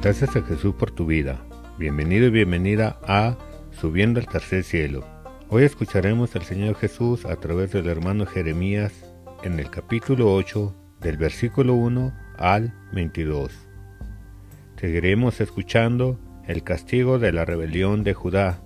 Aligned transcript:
Gracias 0.00 0.36
a 0.36 0.42
Jesús 0.42 0.76
por 0.76 0.92
tu 0.92 1.06
vida. 1.06 1.44
Bienvenido 1.76 2.26
y 2.26 2.30
bienvenida 2.30 3.00
a 3.02 3.36
Subiendo 3.72 4.20
al 4.20 4.28
tercer 4.28 4.62
cielo. 4.62 5.04
Hoy 5.48 5.64
escucharemos 5.64 6.36
al 6.36 6.42
Señor 6.42 6.76
Jesús 6.76 7.24
a 7.24 7.34
través 7.34 7.72
del 7.72 7.88
hermano 7.88 8.24
Jeremías 8.24 8.92
en 9.42 9.58
el 9.58 9.70
capítulo 9.70 10.32
8 10.32 10.72
del 11.00 11.16
versículo 11.16 11.74
1 11.74 12.14
al 12.38 12.72
22. 12.92 13.52
Seguiremos 14.76 15.40
escuchando 15.40 16.16
el 16.46 16.62
castigo 16.62 17.18
de 17.18 17.32
la 17.32 17.44
rebelión 17.44 18.04
de 18.04 18.14
Judá, 18.14 18.62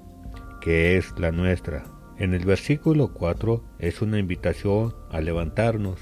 que 0.60 0.98
es 0.98 1.18
la 1.18 1.32
nuestra. 1.32 1.84
En 2.18 2.34
el 2.34 2.44
versículo 2.44 3.14
4 3.14 3.64
es 3.78 4.02
una 4.02 4.18
invitación 4.18 4.94
a 5.10 5.22
levantarnos. 5.22 5.98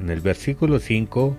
En 0.00 0.10
el 0.10 0.20
versículo 0.20 0.80
5 0.80 1.36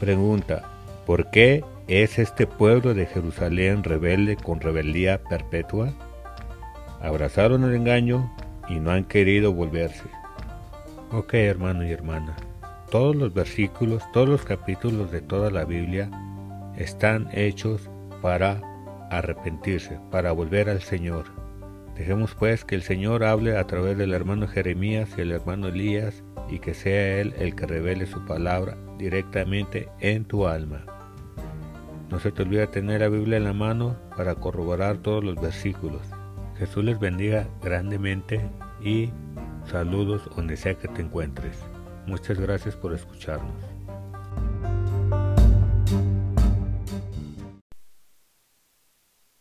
pregunta, 0.00 0.68
¿por 1.06 1.30
qué 1.30 1.62
es 1.86 2.18
este 2.18 2.46
pueblo 2.46 2.94
de 2.94 3.04
Jerusalén 3.04 3.84
rebelde 3.84 4.36
con 4.36 4.60
rebeldía 4.60 5.22
perpetua? 5.22 5.92
Abrazaron 7.02 7.64
el 7.64 7.74
engaño 7.74 8.32
y 8.68 8.80
no 8.80 8.90
han 8.90 9.04
querido 9.04 9.52
volverse. 9.52 10.04
Ok, 11.12 11.34
hermano 11.34 11.84
y 11.84 11.92
hermana, 11.92 12.34
todos 12.90 13.14
los 13.14 13.34
versículos, 13.34 14.02
todos 14.12 14.28
los 14.28 14.44
capítulos 14.44 15.12
de 15.12 15.20
toda 15.20 15.50
la 15.50 15.64
Biblia 15.64 16.10
están 16.76 17.28
hechos 17.32 17.90
para 18.22 18.62
arrepentirse, 19.10 20.00
para 20.10 20.32
volver 20.32 20.70
al 20.70 20.80
Señor. 20.80 21.26
Dejemos 21.96 22.34
pues 22.34 22.64
que 22.64 22.74
el 22.74 22.82
Señor 22.82 23.24
hable 23.24 23.58
a 23.58 23.66
través 23.66 23.98
del 23.98 24.14
hermano 24.14 24.48
Jeremías 24.48 25.10
y 25.18 25.20
el 25.20 25.32
hermano 25.32 25.68
Elías 25.68 26.24
y 26.48 26.58
que 26.58 26.72
sea 26.72 27.20
Él 27.20 27.34
el 27.38 27.54
que 27.54 27.66
revele 27.66 28.06
su 28.06 28.24
palabra 28.24 28.76
directamente 28.98 29.88
en 30.00 30.24
tu 30.24 30.48
alma. 30.48 30.93
No 32.10 32.18
se 32.20 32.32
te 32.32 32.42
olvide 32.42 32.66
tener 32.66 33.00
la 33.00 33.08
Biblia 33.08 33.38
en 33.38 33.44
la 33.44 33.52
mano 33.52 33.96
para 34.16 34.34
corroborar 34.34 34.98
todos 34.98 35.24
los 35.24 35.40
versículos. 35.40 36.02
Jesús 36.56 36.84
les 36.84 36.98
bendiga 36.98 37.48
grandemente 37.62 38.48
y 38.82 39.10
saludos 39.66 40.28
donde 40.36 40.56
sea 40.56 40.74
que 40.74 40.88
te 40.88 41.02
encuentres. 41.02 41.58
Muchas 42.06 42.38
gracias 42.38 42.76
por 42.76 42.92
escucharnos. 42.92 43.54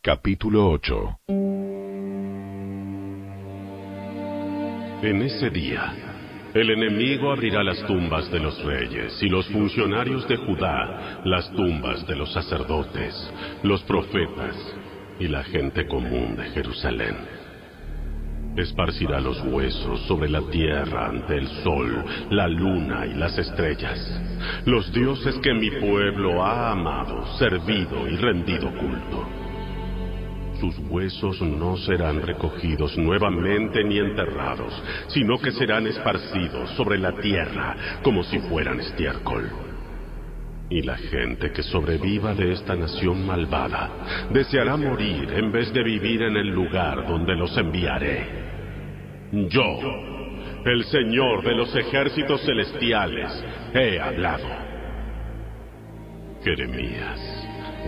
Capítulo 0.01 0.69
8 0.69 1.19
En 5.01 5.21
ese 5.21 5.49
día, 5.49 6.12
el 6.53 6.69
enemigo 6.69 7.31
abrirá 7.31 7.63
las 7.63 7.83
tumbas 7.85 8.31
de 8.31 8.39
los 8.39 8.63
reyes 8.63 9.21
y 9.23 9.27
los 9.27 9.47
funcionarios 9.47 10.27
de 10.27 10.37
Judá 10.37 11.21
las 11.25 11.51
tumbas 11.53 12.05
de 12.05 12.15
los 12.15 12.31
sacerdotes, 12.31 13.31
los 13.63 13.81
profetas 13.83 14.55
y 15.19 15.27
la 15.27 15.43
gente 15.43 15.87
común 15.87 16.35
de 16.35 16.43
Jerusalén. 16.51 17.15
Esparcirá 18.55 19.19
los 19.19 19.41
huesos 19.45 20.01
sobre 20.01 20.29
la 20.29 20.41
tierra 20.51 21.07
ante 21.07 21.37
el 21.37 21.47
sol, 21.63 22.05
la 22.29 22.47
luna 22.47 23.07
y 23.07 23.15
las 23.15 23.35
estrellas, 23.39 24.21
los 24.65 24.93
dioses 24.93 25.39
que 25.39 25.53
mi 25.55 25.71
pueblo 25.71 26.43
ha 26.43 26.71
amado, 26.71 27.25
servido 27.37 28.07
y 28.07 28.15
rendido 28.15 28.69
culto. 28.77 29.42
Sus 30.63 30.79
huesos 30.89 31.41
no 31.41 31.75
serán 31.75 32.21
recogidos 32.21 32.97
nuevamente 32.97 33.83
ni 33.83 33.99
enterrados, 33.99 34.73
sino 35.07 35.37
que 35.37 35.51
serán 35.51 35.87
esparcidos 35.87 36.69
sobre 36.77 36.97
la 36.97 37.11
tierra 37.19 37.75
como 38.01 38.23
si 38.23 38.39
fueran 38.39 38.79
estiércol. 38.79 39.49
Y 40.69 40.81
la 40.83 40.95
gente 40.95 41.51
que 41.51 41.63
sobreviva 41.63 42.33
de 42.33 42.53
esta 42.53 42.77
nación 42.77 43.27
malvada 43.27 44.29
deseará 44.31 44.77
morir 44.77 45.33
en 45.33 45.51
vez 45.51 45.73
de 45.73 45.83
vivir 45.83 46.21
en 46.21 46.37
el 46.37 46.47
lugar 46.47 47.09
donde 47.09 47.35
los 47.35 47.57
enviaré. 47.57 48.25
Yo, 49.33 49.79
el 50.63 50.85
Señor 50.85 51.43
de 51.43 51.55
los 51.55 51.75
ejércitos 51.75 52.39
celestiales, 52.45 53.29
he 53.73 53.99
hablado. 53.99 54.47
Jeremías, 56.41 57.19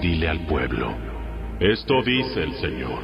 dile 0.02 0.28
al 0.28 0.46
pueblo, 0.46 1.15
esto 1.60 2.02
dice 2.04 2.44
el 2.44 2.54
Señor. 2.56 3.00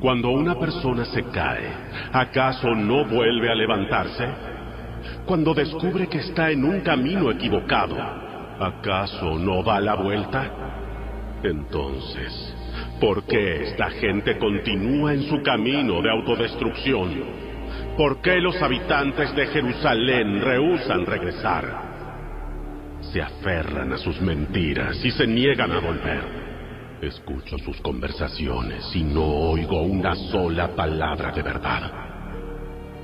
Cuando 0.00 0.30
una 0.30 0.58
persona 0.58 1.04
se 1.04 1.24
cae, 1.24 1.68
¿acaso 2.10 2.74
no 2.74 3.04
vuelve 3.04 3.50
a 3.50 3.54
levantarse? 3.54 4.26
Cuando 5.26 5.52
descubre 5.52 6.06
que 6.06 6.18
está 6.18 6.50
en 6.50 6.64
un 6.64 6.80
camino 6.80 7.30
equivocado, 7.30 7.96
¿acaso 8.58 9.38
no 9.38 9.62
da 9.62 9.78
la 9.78 9.94
vuelta? 9.94 10.50
Entonces, 11.42 12.54
¿por 12.98 13.24
qué 13.24 13.64
esta 13.64 13.90
gente 13.90 14.38
continúa 14.38 15.12
en 15.12 15.24
su 15.24 15.42
camino 15.42 16.00
de 16.00 16.10
autodestrucción? 16.10 17.10
¿Por 17.98 18.22
qué 18.22 18.40
los 18.40 18.60
habitantes 18.62 19.36
de 19.36 19.46
Jerusalén 19.48 20.40
rehusan 20.40 21.04
regresar? 21.04 21.90
Se 23.12 23.20
aferran 23.20 23.92
a 23.92 23.98
sus 23.98 24.18
mentiras 24.22 25.04
y 25.04 25.10
se 25.10 25.26
niegan 25.26 25.72
a 25.72 25.78
volver. 25.80 26.39
Escucho 27.02 27.56
sus 27.58 27.80
conversaciones 27.80 28.94
y 28.94 29.02
no 29.02 29.24
oigo 29.24 29.80
una 29.80 30.14
sola 30.14 30.68
palabra 30.76 31.32
de 31.32 31.42
verdad. 31.42 31.90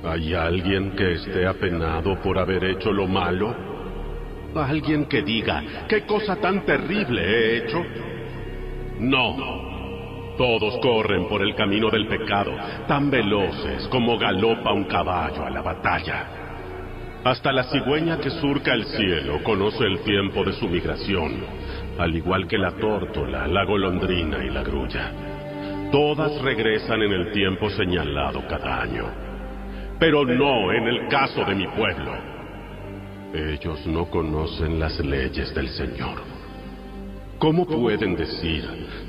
¿Hay 0.03 0.35
alguien 0.35 0.91
que 0.91 1.13
esté 1.13 1.47
apenado 1.47 2.21
por 2.21 2.37
haber 2.37 2.63
hecho 2.63 2.91
lo 2.91 3.07
malo? 3.07 3.55
Alguien 4.55 5.05
que 5.05 5.23
diga, 5.23 5.63
¿qué 5.89 6.05
cosa 6.05 6.35
tan 6.35 6.63
terrible 6.63 7.23
he 7.23 7.57
hecho? 7.57 7.83
No. 8.99 10.35
Todos 10.37 10.77
corren 10.79 11.27
por 11.27 11.41
el 11.41 11.55
camino 11.55 11.89
del 11.89 12.07
pecado, 12.07 12.51
tan 12.87 13.09
veloces 13.09 13.87
como 13.87 14.19
galopa 14.19 14.73
un 14.73 14.83
caballo 14.83 15.43
a 15.43 15.49
la 15.49 15.63
batalla. 15.63 16.27
Hasta 17.23 17.51
la 17.51 17.63
cigüeña 17.63 18.19
que 18.19 18.29
surca 18.29 18.75
el 18.75 18.85
cielo 18.85 19.43
conoce 19.43 19.83
el 19.83 19.99
tiempo 20.01 20.43
de 20.43 20.53
su 20.53 20.67
migración, 20.67 21.43
al 21.97 22.15
igual 22.15 22.47
que 22.47 22.57
la 22.57 22.71
tórtola, 22.71 23.47
la 23.47 23.65
golondrina 23.65 24.43
y 24.43 24.49
la 24.49 24.63
grulla. 24.63 25.11
Todas 25.91 26.41
regresan 26.41 27.01
en 27.01 27.11
el 27.11 27.31
tiempo 27.31 27.69
señalado 27.69 28.45
cada 28.47 28.81
año, 28.81 29.05
pero 29.99 30.25
no 30.25 30.71
en 30.71 30.87
el 30.87 31.07
caso 31.07 31.43
de 31.45 31.55
mi 31.55 31.67
pueblo. 31.67 32.13
Ellos 33.33 33.85
no 33.87 34.05
conocen 34.09 34.79
las 34.79 34.99
leyes 34.99 35.53
del 35.53 35.69
Señor. 35.69 36.21
¿Cómo 37.39 37.65
pueden 37.65 38.15
decir, 38.15 38.63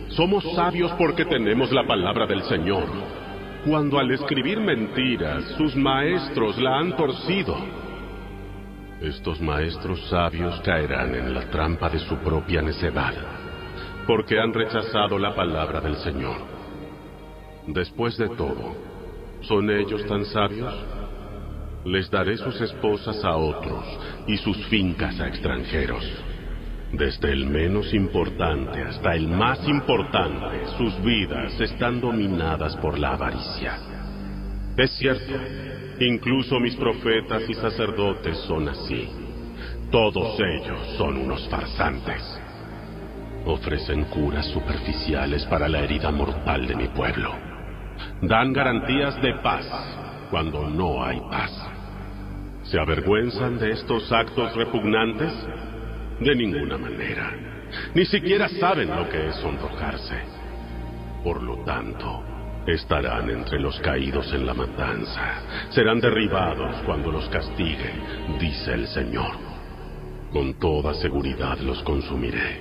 somos 0.09 0.44
sabios 0.54 0.93
porque 0.93 1.25
tenemos 1.25 1.72
la 1.72 1.87
palabra 1.87 2.27
del 2.27 2.43
Señor, 2.43 2.84
cuando 3.66 3.98
al 3.98 4.10
escribir 4.10 4.60
mentiras 4.60 5.44
sus 5.56 5.75
maestros 5.75 6.59
la 6.59 6.78
han 6.78 6.94
torcido? 6.97 7.56
Estos 9.00 9.41
maestros 9.41 10.09
sabios 10.09 10.60
caerán 10.64 11.14
en 11.14 11.32
la 11.32 11.48
trampa 11.50 11.88
de 11.88 12.00
su 12.00 12.16
propia 12.16 12.60
necedad, 12.62 13.14
porque 14.09 14.41
han 14.41 14.53
rechazado 14.53 15.20
la 15.20 15.36
palabra 15.36 15.81
del 15.81 15.97
Señor. 15.98 16.38
Después 17.69 18.16
de 18.16 18.28
todo, 18.31 18.75
¿son 19.42 19.70
ellos 19.70 20.04
tan 20.06 20.25
sabios? 20.25 20.75
Les 21.84 22.10
daré 22.10 22.36
sus 22.38 22.60
esposas 22.60 23.25
a 23.25 23.36
otros 23.36 23.84
y 24.26 24.36
sus 24.36 24.56
fincas 24.66 25.20
a 25.20 25.28
extranjeros. 25.28 26.04
Desde 26.92 27.30
el 27.30 27.47
menos 27.47 27.94
importante 27.94 28.82
hasta 28.82 29.15
el 29.15 29.28
más 29.28 29.60
importante, 29.69 30.66
sus 30.76 31.00
vidas 31.04 31.60
están 31.60 32.00
dominadas 32.00 32.75
por 32.78 32.98
la 32.98 33.12
avaricia. 33.12 33.78
Es 34.76 34.91
cierto, 34.98 35.34
incluso 36.06 36.60
mis 36.60 36.76
profetas 36.76 37.42
y 37.48 37.54
sacerdotes 37.54 38.36
son 38.47 38.69
así. 38.69 39.09
Todos 39.91 40.39
ellos 40.39 40.97
son 40.97 41.16
unos 41.16 41.48
farsantes. 41.48 42.22
Ofrecen 43.47 44.04
curas 44.04 44.47
superficiales 44.47 45.45
para 45.47 45.68
la 45.68 45.80
herida 45.80 46.10
mortal 46.10 46.66
de 46.66 46.77
mi 46.77 46.89
pueblo. 46.89 47.33
Dan 48.22 48.53
garantías 48.53 49.21
de 49.22 49.34
paz 49.42 49.66
cuando 50.30 50.68
no 50.68 51.03
hay 51.03 51.21
paz. 51.30 51.50
¿Se 52.65 52.78
avergüenzan 52.78 53.59
de 53.59 53.72
estos 53.72 54.12
actos 54.12 54.54
repugnantes? 54.54 55.33
De 56.21 56.34
ninguna 56.34 56.77
manera. 56.77 57.33
Ni 57.95 58.04
siquiera 58.04 58.48
saben 58.48 58.95
lo 58.95 59.09
que 59.09 59.28
es 59.28 59.36
sonrojarse. 59.36 60.18
Por 61.24 61.42
lo 61.42 61.65
tanto, 61.65 62.22
estarán 62.68 63.30
entre 63.30 63.59
los 63.59 63.78
caídos 63.80 64.32
en 64.32 64.47
la 64.47 64.54
matanza. 64.54 65.42
Serán 65.70 66.00
derribados 66.00 66.76
cuando 66.84 67.10
los 67.10 67.28
castigue, 67.28 67.92
dice 68.38 68.74
el 68.74 68.86
Señor. 68.88 69.32
Con 70.32 70.59
toda 70.59 70.94
seguridad 70.94 71.59
los 71.59 71.82
consumiré. 71.82 72.60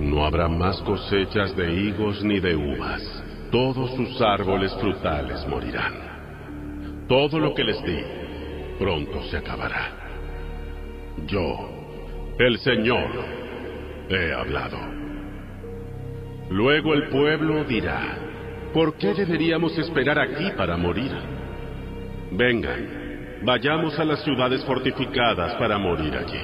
No 0.00 0.24
habrá 0.24 0.48
más 0.48 0.80
cosechas 0.82 1.54
de 1.56 1.72
higos 1.72 2.22
ni 2.24 2.40
de 2.40 2.56
uvas. 2.56 3.02
Todos 3.50 3.90
sus 3.94 4.20
árboles 4.22 4.74
frutales 4.76 5.46
morirán. 5.48 7.06
Todo 7.08 7.38
lo 7.38 7.54
que 7.54 7.64
les 7.64 7.82
di 7.84 8.02
pronto 8.78 9.22
se 9.24 9.36
acabará. 9.36 9.90
Yo, 11.26 12.34
el 12.38 12.58
Señor, 12.58 13.10
he 14.08 14.32
hablado. 14.32 14.78
Luego 16.50 16.94
el 16.94 17.08
pueblo 17.08 17.64
dirá, 17.64 18.27
¿por 18.72 18.94
qué 18.94 19.14
deberíamos 19.14 19.76
esperar 19.78 20.18
aquí 20.18 20.50
para 20.56 20.76
morir? 20.76 21.12
Vengan, 22.32 23.40
vayamos 23.42 23.98
a 23.98 24.04
las 24.04 24.22
ciudades 24.22 24.64
fortificadas 24.64 25.54
para 25.54 25.78
morir 25.78 26.14
allí. 26.14 26.40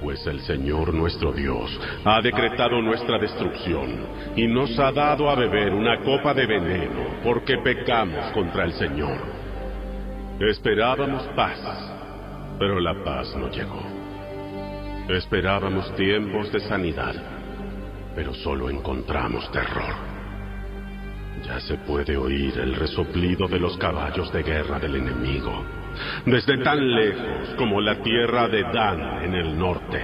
Pues 0.00 0.26
el 0.26 0.40
Señor 0.40 0.92
nuestro 0.92 1.32
Dios 1.32 1.80
ha 2.04 2.20
decretado 2.20 2.82
nuestra 2.82 3.18
destrucción 3.18 4.06
y 4.36 4.46
nos 4.46 4.78
ha 4.78 4.92
dado 4.92 5.30
a 5.30 5.34
beber 5.34 5.72
una 5.72 5.98
copa 6.00 6.34
de 6.34 6.46
veneno 6.46 7.20
porque 7.22 7.56
pecamos 7.58 8.30
contra 8.32 8.64
el 8.64 8.72
Señor. 8.72 9.18
Esperábamos 10.40 11.22
paz, 11.36 11.60
pero 12.58 12.80
la 12.80 13.02
paz 13.04 13.34
no 13.36 13.48
llegó. 13.50 13.82
Esperábamos 15.08 15.94
tiempos 15.96 16.50
de 16.52 16.60
sanidad, 16.60 17.14
pero 18.14 18.34
solo 18.34 18.68
encontramos 18.68 19.50
terror. 19.52 20.13
Ya 21.46 21.60
se 21.60 21.74
puede 21.76 22.16
oír 22.16 22.58
el 22.58 22.74
resoplido 22.74 23.46
de 23.46 23.58
los 23.58 23.76
caballos 23.76 24.32
de 24.32 24.42
guerra 24.42 24.78
del 24.78 24.96
enemigo, 24.96 25.64
desde 26.24 26.56
tan 26.58 26.94
lejos 26.94 27.50
como 27.58 27.82
la 27.82 28.02
tierra 28.02 28.48
de 28.48 28.62
Dan 28.62 29.24
en 29.24 29.34
el 29.34 29.58
norte. 29.58 30.00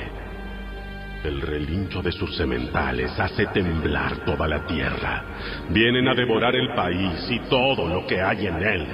El 1.25 1.40
relincho 1.40 2.02
de 2.02 2.12
sus 2.12 2.37
sementales 2.37 3.19
hace 3.19 3.46
temblar 3.46 4.25
toda 4.26 4.46
la 4.46 4.66
tierra. 4.66 5.25
Vienen 5.70 6.08
a 6.08 6.14
devorar 6.14 6.54
el 6.56 6.75
país 6.75 7.26
y 7.31 7.38
todo 7.48 7.88
lo 7.88 8.06
que 8.06 8.20
hay 8.20 8.46
en 8.46 8.62
él, 8.62 8.87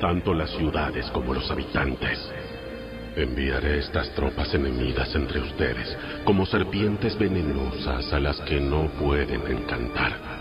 tanto 0.00 0.32
las 0.32 0.50
ciudades 0.50 1.10
como 1.10 1.34
los 1.34 1.50
habitantes. 1.50 2.32
Enviaré 3.14 3.78
estas 3.78 4.14
tropas 4.14 4.54
enemigas 4.54 5.14
entre 5.14 5.40
ustedes, 5.40 5.98
como 6.24 6.46
serpientes 6.46 7.18
venenosas 7.18 8.10
a 8.12 8.20
las 8.20 8.40
que 8.42 8.58
no 8.58 8.88
pueden 8.98 9.42
encantar 9.46 10.39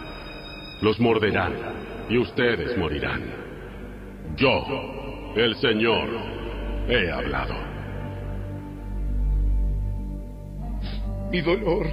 los 0.82 1.00
morderán 1.00 1.54
y 2.10 2.18
ustedes 2.18 2.78
morirán. 2.78 3.22
Yo, 4.36 5.34
el 5.36 5.56
Señor, 5.56 6.10
he 6.88 7.12
hablado. 7.12 7.56
Mi 11.32 11.42
dolor 11.42 11.88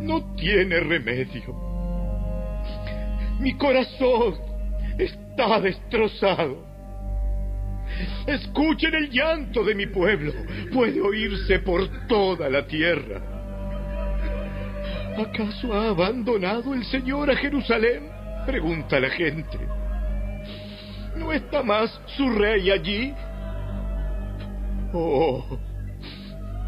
no 0.00 0.34
tiene 0.34 0.80
remedio. 0.80 1.54
Mi 3.40 3.56
corazón 3.56 4.36
está 4.98 5.60
destrozado. 5.60 6.66
Escuchen 8.26 8.94
el 8.94 9.10
llanto 9.10 9.64
de 9.64 9.74
mi 9.74 9.86
pueblo. 9.86 10.32
Puede 10.72 11.00
oírse 11.00 11.58
por 11.60 12.06
toda 12.06 12.48
la 12.48 12.66
tierra. 12.66 13.37
¿Acaso 15.18 15.74
ha 15.74 15.88
abandonado 15.88 16.72
el 16.74 16.84
Señor 16.84 17.28
a 17.28 17.34
Jerusalén? 17.34 18.08
Pregunta 18.46 19.00
la 19.00 19.10
gente. 19.10 19.58
¿No 21.16 21.32
está 21.32 21.64
más 21.64 22.00
su 22.16 22.30
rey 22.30 22.70
allí? 22.70 23.12
Oh, 24.92 25.44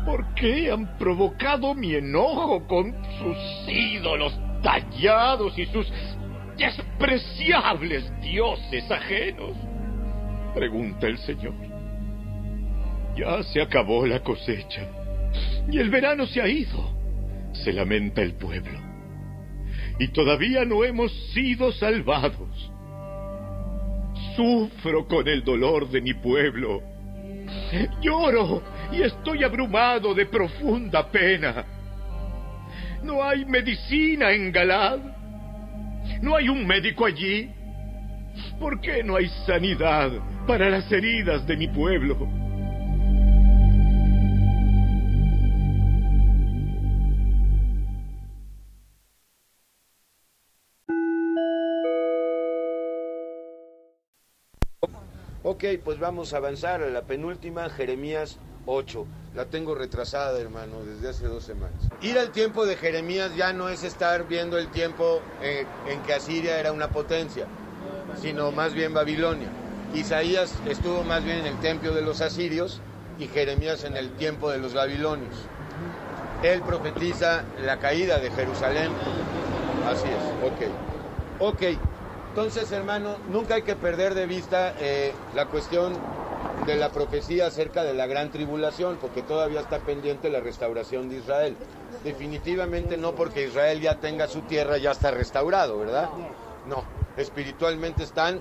¿por 0.04 0.34
qué 0.34 0.68
han 0.68 0.98
provocado 0.98 1.74
mi 1.74 1.94
enojo 1.94 2.66
con 2.66 2.92
sus 3.18 3.72
ídolos 3.72 4.36
tallados 4.64 5.56
y 5.56 5.66
sus 5.66 5.86
despreciables 6.58 8.12
dioses 8.20 8.90
ajenos? 8.90 9.56
Pregunta 10.56 11.06
el 11.06 11.18
Señor. 11.18 11.54
Ya 13.16 13.44
se 13.44 13.62
acabó 13.62 14.04
la 14.06 14.18
cosecha 14.24 14.88
y 15.70 15.78
el 15.78 15.88
verano 15.88 16.26
se 16.26 16.42
ha 16.42 16.48
ido 16.48 16.89
se 17.64 17.72
lamenta 17.72 18.22
el 18.22 18.34
pueblo. 18.34 18.78
Y 19.98 20.08
todavía 20.08 20.64
no 20.64 20.84
hemos 20.84 21.12
sido 21.32 21.72
salvados. 21.72 22.72
Sufro 24.36 25.06
con 25.06 25.28
el 25.28 25.44
dolor 25.44 25.90
de 25.90 26.00
mi 26.00 26.14
pueblo. 26.14 26.82
Lloro 28.00 28.62
y 28.92 29.02
estoy 29.02 29.44
abrumado 29.44 30.14
de 30.14 30.26
profunda 30.26 31.10
pena. 31.10 31.64
No 33.02 33.22
hay 33.22 33.44
medicina 33.44 34.32
en 34.32 34.52
Galad. 34.52 34.98
No 36.22 36.36
hay 36.36 36.48
un 36.48 36.66
médico 36.66 37.06
allí. 37.06 37.50
¿Por 38.58 38.80
qué 38.80 39.02
no 39.02 39.16
hay 39.16 39.28
sanidad 39.46 40.12
para 40.46 40.70
las 40.70 40.90
heridas 40.90 41.46
de 41.46 41.56
mi 41.56 41.68
pueblo? 41.68 42.39
Ok, 55.42 55.64
pues 55.82 55.98
vamos 55.98 56.34
a 56.34 56.36
avanzar 56.36 56.82
a 56.82 56.90
la 56.90 57.00
penúltima, 57.00 57.70
Jeremías 57.70 58.36
8. 58.66 59.06
La 59.34 59.46
tengo 59.46 59.74
retrasada, 59.74 60.38
hermano, 60.38 60.84
desde 60.84 61.08
hace 61.08 61.26
dos 61.28 61.44
semanas. 61.44 61.88
Ir 62.02 62.18
al 62.18 62.30
tiempo 62.30 62.66
de 62.66 62.76
Jeremías 62.76 63.34
ya 63.34 63.54
no 63.54 63.70
es 63.70 63.82
estar 63.82 64.28
viendo 64.28 64.58
el 64.58 64.68
tiempo 64.68 65.22
eh, 65.40 65.64
en 65.88 66.02
que 66.02 66.12
Asiria 66.12 66.60
era 66.60 66.72
una 66.72 66.90
potencia, 66.90 67.46
sino 68.20 68.52
más 68.52 68.74
bien 68.74 68.92
Babilonia. 68.92 69.48
Isaías 69.94 70.54
estuvo 70.68 71.04
más 71.04 71.24
bien 71.24 71.38
en 71.38 71.46
el 71.46 71.58
templo 71.60 71.94
de 71.94 72.02
los 72.02 72.20
asirios 72.20 72.82
y 73.18 73.26
Jeremías 73.26 73.84
en 73.84 73.96
el 73.96 74.10
tiempo 74.10 74.50
de 74.50 74.58
los 74.58 74.74
babilonios. 74.74 75.34
Él 76.42 76.60
profetiza 76.60 77.44
la 77.64 77.78
caída 77.78 78.18
de 78.18 78.30
Jerusalén. 78.30 78.92
Así 79.88 80.06
es, 80.06 80.52
ok. 80.52 81.54
Ok, 81.54 81.62
entonces, 82.30 82.70
hermano, 82.70 83.16
nunca 83.28 83.56
hay 83.56 83.62
que 83.62 83.74
perder 83.74 84.14
de 84.14 84.26
vista 84.26 84.72
eh, 84.78 85.12
la 85.34 85.46
cuestión 85.46 85.94
de 86.64 86.76
la 86.76 86.90
profecía 86.90 87.48
acerca 87.48 87.82
de 87.82 87.92
la 87.92 88.06
gran 88.06 88.30
tribulación, 88.30 88.98
porque 89.00 89.22
todavía 89.22 89.60
está 89.60 89.78
pendiente 89.80 90.30
la 90.30 90.38
restauración 90.38 91.08
de 91.08 91.16
Israel. 91.16 91.56
Definitivamente 92.04 92.96
no 92.96 93.16
porque 93.16 93.46
Israel 93.48 93.80
ya 93.80 93.96
tenga 93.96 94.28
su 94.28 94.42
tierra, 94.42 94.78
ya 94.78 94.92
está 94.92 95.10
restaurado, 95.10 95.76
¿verdad? 95.80 96.08
No, 96.68 96.84
espiritualmente 97.16 98.04
están 98.04 98.40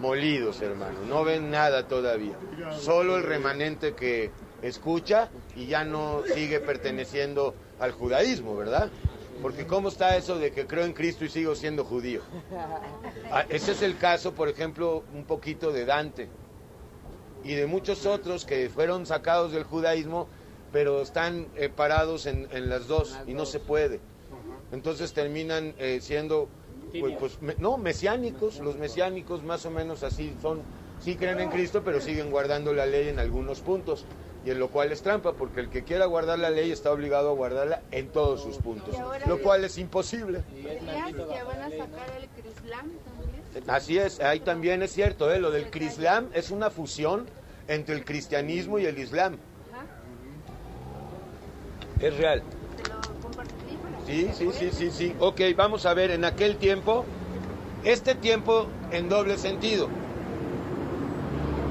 molidos, 0.00 0.60
hermano, 0.60 0.98
no 1.08 1.22
ven 1.22 1.48
nada 1.48 1.86
todavía. 1.86 2.34
Solo 2.76 3.18
el 3.18 3.22
remanente 3.22 3.94
que 3.94 4.32
escucha 4.62 5.30
y 5.54 5.66
ya 5.66 5.84
no 5.84 6.22
sigue 6.34 6.58
perteneciendo 6.58 7.54
al 7.78 7.92
judaísmo, 7.92 8.56
¿verdad? 8.56 8.90
Porque 9.40 9.66
¿cómo 9.66 9.88
está 9.88 10.16
eso 10.16 10.38
de 10.38 10.52
que 10.52 10.66
creo 10.66 10.84
en 10.84 10.92
Cristo 10.92 11.24
y 11.24 11.28
sigo 11.28 11.54
siendo 11.54 11.84
judío? 11.84 12.22
Ah, 13.34 13.46
ese 13.48 13.72
es 13.72 13.80
el 13.80 13.96
caso, 13.96 14.34
por 14.34 14.50
ejemplo, 14.50 15.04
un 15.14 15.24
poquito 15.24 15.72
de 15.72 15.86
Dante 15.86 16.28
y 17.44 17.54
de 17.54 17.66
muchos 17.66 18.04
otros 18.04 18.44
que 18.44 18.68
fueron 18.68 19.06
sacados 19.06 19.52
del 19.52 19.64
judaísmo, 19.64 20.28
pero 20.70 21.00
están 21.00 21.48
eh, 21.56 21.70
parados 21.70 22.26
en, 22.26 22.46
las 22.68 22.88
dos 22.88 23.18
y 23.26 23.32
no 23.32 23.46
se 23.46 23.58
puede. 23.58 24.00
Entonces 24.70 25.14
terminan 25.14 25.74
eh, 25.78 26.00
siendo, 26.02 26.48
pues, 27.00 27.14
pues 27.18 27.58
no, 27.58 27.78
mesiánicos, 27.78 28.58
los 28.60 28.76
mesiánicos 28.76 29.42
más 29.42 29.64
o 29.64 29.70
menos 29.70 30.02
así 30.02 30.36
son, 30.42 30.62
sí 31.02 31.16
creen 31.16 31.40
en 31.40 31.50
Cristo, 31.50 31.82
pero 31.84 32.00
siguen 32.00 32.30
guardando 32.30 32.72
la 32.72 32.86
ley 32.86 33.08
en 33.08 33.18
algunos 33.18 33.60
puntos 33.60 34.04
y 34.44 34.50
en 34.50 34.58
lo 34.58 34.68
cual 34.68 34.90
es 34.92 35.02
trampa, 35.02 35.32
porque 35.34 35.60
el 35.60 35.68
que 35.68 35.84
quiera 35.84 36.06
guardar 36.06 36.38
la 36.38 36.50
ley 36.50 36.72
está 36.72 36.90
obligado 36.90 37.30
a 37.30 37.34
guardarla 37.34 37.82
en 37.90 38.08
todos 38.08 38.42
sus 38.42 38.56
puntos, 38.56 38.96
lo 39.26 39.40
cual 39.40 39.64
es 39.64 39.78
imposible. 39.78 40.42
Así 43.68 43.98
es, 43.98 44.20
ahí 44.20 44.40
también 44.40 44.82
es 44.82 44.92
cierto, 44.92 45.32
¿eh? 45.32 45.38
lo 45.38 45.50
del 45.50 45.70
Crislam 45.70 46.28
es 46.34 46.50
una 46.50 46.70
fusión 46.70 47.26
entre 47.68 47.94
el 47.94 48.04
cristianismo 48.04 48.78
y 48.78 48.86
el 48.86 48.98
islam. 48.98 49.36
Es 52.00 52.16
real. 52.16 52.42
Sí, 54.06 54.30
sí, 54.34 54.50
sí, 54.52 54.70
sí, 54.72 54.90
sí. 54.90 55.14
Ok, 55.20 55.40
vamos 55.56 55.86
a 55.86 55.94
ver, 55.94 56.10
en 56.10 56.24
aquel 56.24 56.56
tiempo, 56.56 57.04
este 57.84 58.16
tiempo 58.16 58.66
en 58.90 59.08
doble 59.08 59.38
sentido. 59.38 59.88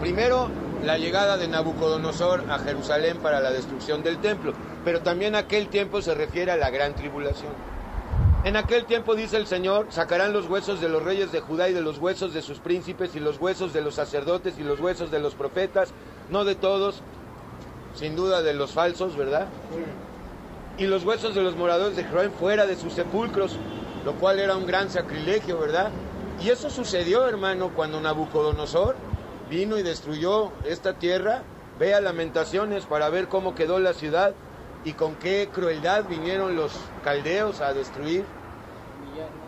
Primero, 0.02 0.50
la 0.84 0.98
llegada 0.98 1.38
de 1.38 1.48
Nabucodonosor 1.48 2.46
a 2.50 2.58
Jerusalén 2.58 3.18
para 3.20 3.40
la 3.40 3.52
destrucción 3.52 4.02
del 4.02 4.18
templo, 4.18 4.52
pero 4.84 5.02
también 5.02 5.36
aquel 5.36 5.68
tiempo 5.68 6.02
se 6.02 6.16
refiere 6.16 6.52
a 6.52 6.58
la 6.58 6.72
gran 6.72 6.96
tribulación. 6.96 7.54
En 8.44 8.56
aquel 8.56 8.86
tiempo, 8.86 9.14
dice 9.14 9.38
el 9.38 9.46
Señor, 9.46 9.86
sacarán 9.92 10.34
los 10.34 10.50
huesos 10.50 10.82
de 10.82 10.90
los 10.90 11.04
reyes 11.04 11.32
de 11.32 11.42
Judá 11.42 11.70
y 11.70 11.74
de 11.74 11.82
los 11.82 12.00
huesos 12.00 12.34
de 12.34 12.42
sus 12.42 12.58
príncipes 12.58 13.16
y 13.16 13.20
los 13.20 13.40
huesos 13.40 13.74
de 13.74 13.82
los 13.82 13.94
sacerdotes 13.94 14.58
y 14.58 14.64
los 14.64 14.80
huesos 14.80 15.12
de 15.12 15.20
los 15.20 15.36
profetas, 15.36 15.94
no 16.32 16.46
de 16.46 16.56
todos, 16.56 17.04
sin 17.94 18.16
duda 18.16 18.42
de 18.42 18.56
los 18.56 18.72
falsos, 18.72 19.16
¿verdad? 19.16 19.50
Y 20.80 20.88
los 20.88 21.06
huesos 21.06 21.36
de 21.36 21.44
los 21.44 21.56
moradores 21.56 21.96
de 21.96 22.06
Jerusalén 22.06 22.34
fuera 22.40 22.66
de 22.66 22.76
sus 22.76 22.94
sepulcros, 22.94 23.56
lo 24.04 24.14
cual 24.14 24.40
era 24.40 24.58
un 24.58 24.66
gran 24.66 24.90
sacrilegio, 24.90 25.60
¿verdad? 25.60 25.92
Y 26.44 26.50
eso 26.50 26.72
sucedió, 26.72 27.28
hermano, 27.28 27.70
cuando 27.76 28.02
Nabucodonosor 28.02 28.96
vino 29.52 29.78
y 29.78 29.84
destruyó 29.84 30.54
esta 30.64 30.94
tierra, 30.94 31.44
vea 31.78 32.00
lamentaciones 32.00 32.86
para 32.86 33.10
ver 33.10 33.28
cómo 33.28 33.54
quedó 33.54 33.80
la 33.80 33.94
ciudad 33.94 34.34
y 34.86 34.94
con 34.94 35.16
qué 35.16 35.50
crueldad 35.54 36.06
vinieron 36.08 36.56
los 36.56 36.72
caldeos 37.04 37.60
a 37.60 37.74
destruir. 37.74 38.24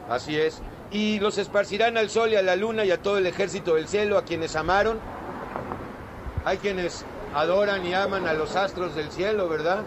Así 0.09 0.37
es. 0.37 0.61
Y 0.91 1.21
los 1.21 1.37
esparcirán 1.37 1.97
al 1.97 2.09
sol 2.09 2.33
y 2.33 2.35
a 2.35 2.41
la 2.41 2.57
luna 2.57 2.83
y 2.83 2.91
a 2.91 3.01
todo 3.01 3.17
el 3.17 3.25
ejército 3.25 3.75
del 3.75 3.87
cielo, 3.87 4.17
a 4.17 4.25
quienes 4.25 4.57
amaron. 4.57 4.99
Hay 6.43 6.57
quienes 6.57 7.05
adoran 7.33 7.85
y 7.85 7.93
aman 7.93 8.27
a 8.27 8.33
los 8.33 8.57
astros 8.57 8.95
del 8.95 9.09
cielo, 9.09 9.47
¿verdad? 9.47 9.83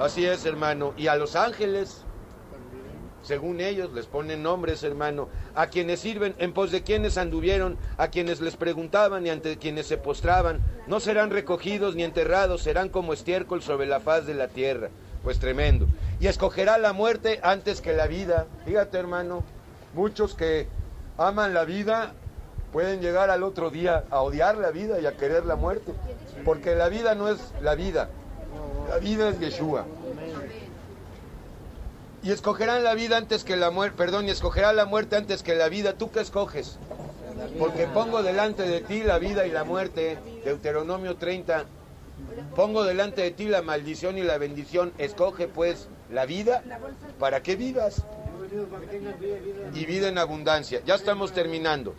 Así 0.00 0.24
es, 0.24 0.46
hermano. 0.46 0.94
Y 0.96 1.08
a 1.08 1.16
los 1.16 1.36
ángeles, 1.36 2.04
según 3.22 3.60
ellos, 3.60 3.92
les 3.92 4.06
ponen 4.06 4.42
nombres, 4.42 4.82
hermano. 4.82 5.28
A 5.54 5.66
quienes 5.66 6.00
sirven, 6.00 6.34
en 6.38 6.52
pos 6.52 6.70
de 6.70 6.82
quienes 6.82 7.18
anduvieron, 7.18 7.76
a 7.98 8.08
quienes 8.08 8.40
les 8.40 8.56
preguntaban 8.56 9.26
y 9.26 9.30
ante 9.30 9.58
quienes 9.58 9.86
se 9.86 9.98
postraban, 9.98 10.60
no 10.86 11.00
serán 11.00 11.30
recogidos 11.30 11.94
ni 11.94 12.02
enterrados, 12.02 12.62
serán 12.62 12.88
como 12.88 13.12
estiércol 13.12 13.62
sobre 13.62 13.86
la 13.86 14.00
faz 14.00 14.26
de 14.26 14.34
la 14.34 14.48
tierra. 14.48 14.88
Pues 15.22 15.38
tremendo. 15.38 15.86
Y 16.18 16.28
escogerá 16.28 16.78
la 16.78 16.94
muerte 16.94 17.40
antes 17.42 17.82
que 17.82 17.92
la 17.92 18.06
vida. 18.06 18.46
Fíjate, 18.64 18.98
hermano, 18.98 19.44
muchos 19.94 20.34
que 20.34 20.66
aman 21.18 21.52
la 21.52 21.64
vida 21.64 22.14
pueden 22.72 23.00
llegar 23.00 23.28
al 23.28 23.42
otro 23.42 23.70
día 23.70 24.04
a 24.10 24.22
odiar 24.22 24.56
la 24.56 24.70
vida 24.70 24.98
y 24.98 25.04
a 25.04 25.16
querer 25.16 25.44
la 25.44 25.56
muerte. 25.56 25.92
Porque 26.44 26.74
la 26.74 26.88
vida 26.88 27.14
no 27.14 27.28
es 27.28 27.52
la 27.60 27.74
vida. 27.74 28.08
La 28.88 28.96
vida 28.96 29.28
es 29.28 29.38
Yeshua. 29.38 29.84
Y 32.22 32.32
escogerán 32.32 32.84
la 32.84 32.94
vida 32.94 33.16
antes 33.16 33.44
que 33.44 33.56
la 33.56 33.70
muerte, 33.70 33.96
perdón, 33.96 34.26
y 34.26 34.30
escogerá 34.30 34.72
la 34.72 34.84
muerte 34.84 35.16
antes 35.16 35.42
que 35.42 35.54
la 35.54 35.68
vida. 35.68 35.94
¿Tú 35.94 36.10
qué 36.10 36.20
escoges? 36.20 36.78
Porque 37.58 37.86
pongo 37.86 38.22
delante 38.22 38.62
de 38.62 38.80
ti 38.82 39.02
la 39.02 39.18
vida 39.18 39.46
y 39.46 39.50
la 39.50 39.64
muerte. 39.64 40.18
Deuteronomio 40.44 41.16
30. 41.16 41.64
Pongo 42.54 42.84
delante 42.84 43.22
de 43.22 43.30
ti 43.30 43.46
la 43.46 43.62
maldición 43.62 44.18
y 44.18 44.22
la 44.22 44.36
bendición. 44.36 44.92
Escoge 44.98 45.48
pues 45.48 45.88
la 46.10 46.26
vida 46.26 46.62
para 47.18 47.42
que 47.42 47.56
vivas. 47.56 48.04
Y 49.74 49.86
vida 49.86 50.08
en 50.08 50.18
abundancia. 50.18 50.82
Ya 50.84 50.96
estamos 50.96 51.32
terminando. 51.32 51.94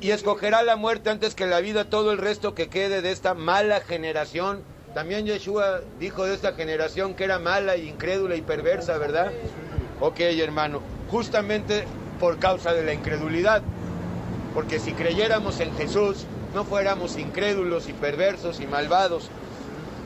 Y 0.00 0.10
escogerá 0.10 0.62
la 0.62 0.76
muerte 0.76 1.10
antes 1.10 1.34
que 1.36 1.46
la 1.46 1.60
vida 1.60 1.84
todo 1.84 2.10
el 2.10 2.18
resto 2.18 2.54
que 2.54 2.68
quede 2.68 3.02
de 3.02 3.12
esta 3.12 3.34
mala 3.34 3.80
generación. 3.80 4.64
También 4.94 5.24
Yeshua 5.24 5.80
dijo 6.00 6.24
de 6.24 6.34
esta 6.34 6.52
generación 6.54 7.14
que 7.14 7.24
era 7.24 7.38
mala, 7.38 7.76
incrédula 7.76 8.34
y 8.34 8.42
perversa, 8.42 8.98
¿verdad? 8.98 9.30
Ok, 10.00 10.20
hermano. 10.20 10.82
Justamente 11.08 11.84
por 12.18 12.38
causa 12.38 12.72
de 12.72 12.84
la 12.84 12.92
incredulidad. 12.92 13.62
Porque 14.52 14.80
si 14.80 14.92
creyéramos 14.92 15.60
en 15.60 15.74
Jesús, 15.76 16.26
no 16.54 16.64
fuéramos 16.64 17.16
incrédulos 17.18 17.88
y 17.88 17.92
perversos 17.92 18.60
y 18.60 18.66
malvados. 18.66 19.30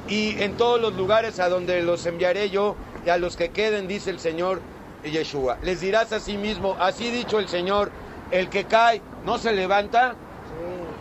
Y 0.06 0.42
en 0.42 0.56
todos 0.58 0.78
los 0.78 0.94
lugares 0.94 1.40
a 1.40 1.48
donde 1.48 1.82
los 1.82 2.04
enviaré 2.04 2.50
yo, 2.50 2.76
y 3.06 3.10
a 3.10 3.16
los 3.16 3.36
que 3.36 3.50
queden, 3.50 3.88
dice 3.88 4.10
el 4.10 4.18
Señor 4.18 4.60
Yeshua. 5.02 5.58
Les 5.62 5.80
dirás 5.80 6.12
a 6.12 6.20
sí 6.20 6.36
mismo, 6.36 6.76
así 6.78 7.10
dicho 7.10 7.38
el 7.38 7.48
Señor, 7.48 7.90
el 8.30 8.50
que 8.50 8.64
cae 8.64 9.00
no 9.24 9.38
se 9.38 9.52
levanta. 9.52 10.14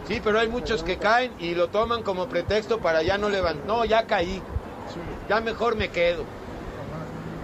Sí, 0.07 0.19
pero 0.24 0.39
hay 0.39 0.50
muchos 0.50 0.83
que 0.83 0.98
caen 0.98 1.31
y 1.39 1.55
lo 1.55 1.69
toman 1.69 2.03
como 2.03 2.27
pretexto 2.27 2.79
para 2.79 3.03
ya 3.03 3.17
no 3.17 3.29
levantar. 3.29 3.65
No, 3.65 3.86
ya 3.86 4.05
caí. 4.05 4.41
Ya 5.29 5.39
mejor 5.39 5.75
me 5.75 5.89
quedo. 5.89 6.25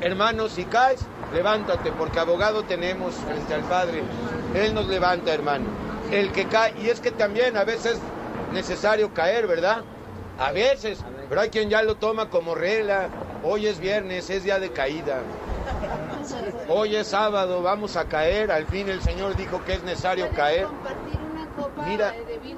Hermano, 0.01 0.49
si 0.49 0.65
caes, 0.65 1.01
levántate, 1.33 1.91
porque 1.91 2.19
abogado 2.19 2.63
tenemos 2.63 3.15
frente 3.15 3.53
al 3.53 3.61
Padre. 3.61 4.03
Él 4.55 4.73
nos 4.73 4.87
levanta, 4.87 5.33
hermano. 5.33 5.65
El 6.11 6.31
que 6.31 6.47
cae, 6.47 6.73
y 6.81 6.89
es 6.89 6.99
que 6.99 7.11
también 7.11 7.55
a 7.55 7.63
veces 7.63 7.93
es 7.93 7.99
necesario 8.53 9.13
caer, 9.13 9.47
¿verdad? 9.47 9.83
A 10.39 10.51
veces, 10.51 10.99
pero 11.27 11.41
hay 11.41 11.49
quien 11.49 11.69
ya 11.69 11.81
lo 11.81 11.95
toma 11.95 12.29
como 12.29 12.55
regla. 12.55 13.09
Hoy 13.43 13.67
es 13.67 13.79
viernes, 13.79 14.29
es 14.29 14.43
día 14.43 14.59
de 14.59 14.71
caída. 14.71 15.19
Hoy 16.67 16.95
es 16.95 17.07
sábado, 17.07 17.61
vamos 17.61 17.95
a 17.95 18.05
caer. 18.05 18.51
Al 18.51 18.65
fin 18.65 18.89
el 18.89 19.01
Señor 19.01 19.35
dijo 19.35 19.63
que 19.63 19.73
es 19.73 19.83
necesario 19.83 20.29
caer. 20.31 20.67
Mira, 21.85 22.13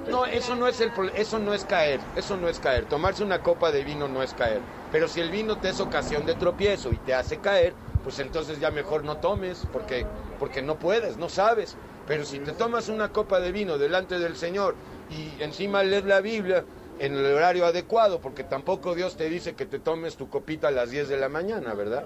no, 0.09 0.25
eso 0.25 0.55
no 0.55 0.67
es 0.67 0.81
el 0.81 0.91
eso 1.15 1.39
no 1.39 1.53
es 1.53 1.65
caer, 1.65 1.99
eso 2.15 2.37
no 2.37 2.49
es 2.49 2.59
caer. 2.59 2.85
Tomarse 2.85 3.23
una 3.23 3.39
copa 3.39 3.71
de 3.71 3.83
vino 3.83 4.07
no 4.07 4.23
es 4.23 4.33
caer. 4.33 4.61
Pero 4.91 5.07
si 5.07 5.21
el 5.21 5.29
vino 5.29 5.57
te 5.57 5.69
es 5.69 5.79
ocasión 5.79 6.25
de 6.25 6.35
tropiezo 6.35 6.91
y 6.91 6.97
te 6.97 7.13
hace 7.13 7.37
caer, 7.37 7.73
pues 8.03 8.19
entonces 8.19 8.59
ya 8.59 8.71
mejor 8.71 9.03
no 9.03 9.17
tomes, 9.17 9.65
porque 9.71 10.05
porque 10.39 10.61
no 10.61 10.75
puedes, 10.75 11.17
no 11.17 11.29
sabes. 11.29 11.75
Pero 12.07 12.25
si 12.25 12.39
te 12.39 12.51
tomas 12.51 12.89
una 12.89 13.09
copa 13.09 13.39
de 13.39 13.51
vino 13.51 13.77
delante 13.77 14.19
del 14.19 14.35
Señor 14.35 14.75
y 15.09 15.41
encima 15.41 15.83
lees 15.83 16.03
la 16.03 16.19
Biblia 16.19 16.65
en 16.99 17.15
el 17.15 17.25
horario 17.25 17.65
adecuado, 17.65 18.19
porque 18.19 18.43
tampoco 18.43 18.95
Dios 18.95 19.15
te 19.17 19.29
dice 19.29 19.53
que 19.55 19.65
te 19.65 19.79
tomes 19.79 20.17
tu 20.17 20.29
copita 20.29 20.67
a 20.67 20.71
las 20.71 20.91
10 20.91 21.09
de 21.09 21.17
la 21.17 21.29
mañana, 21.29 21.73
¿verdad? 21.73 22.05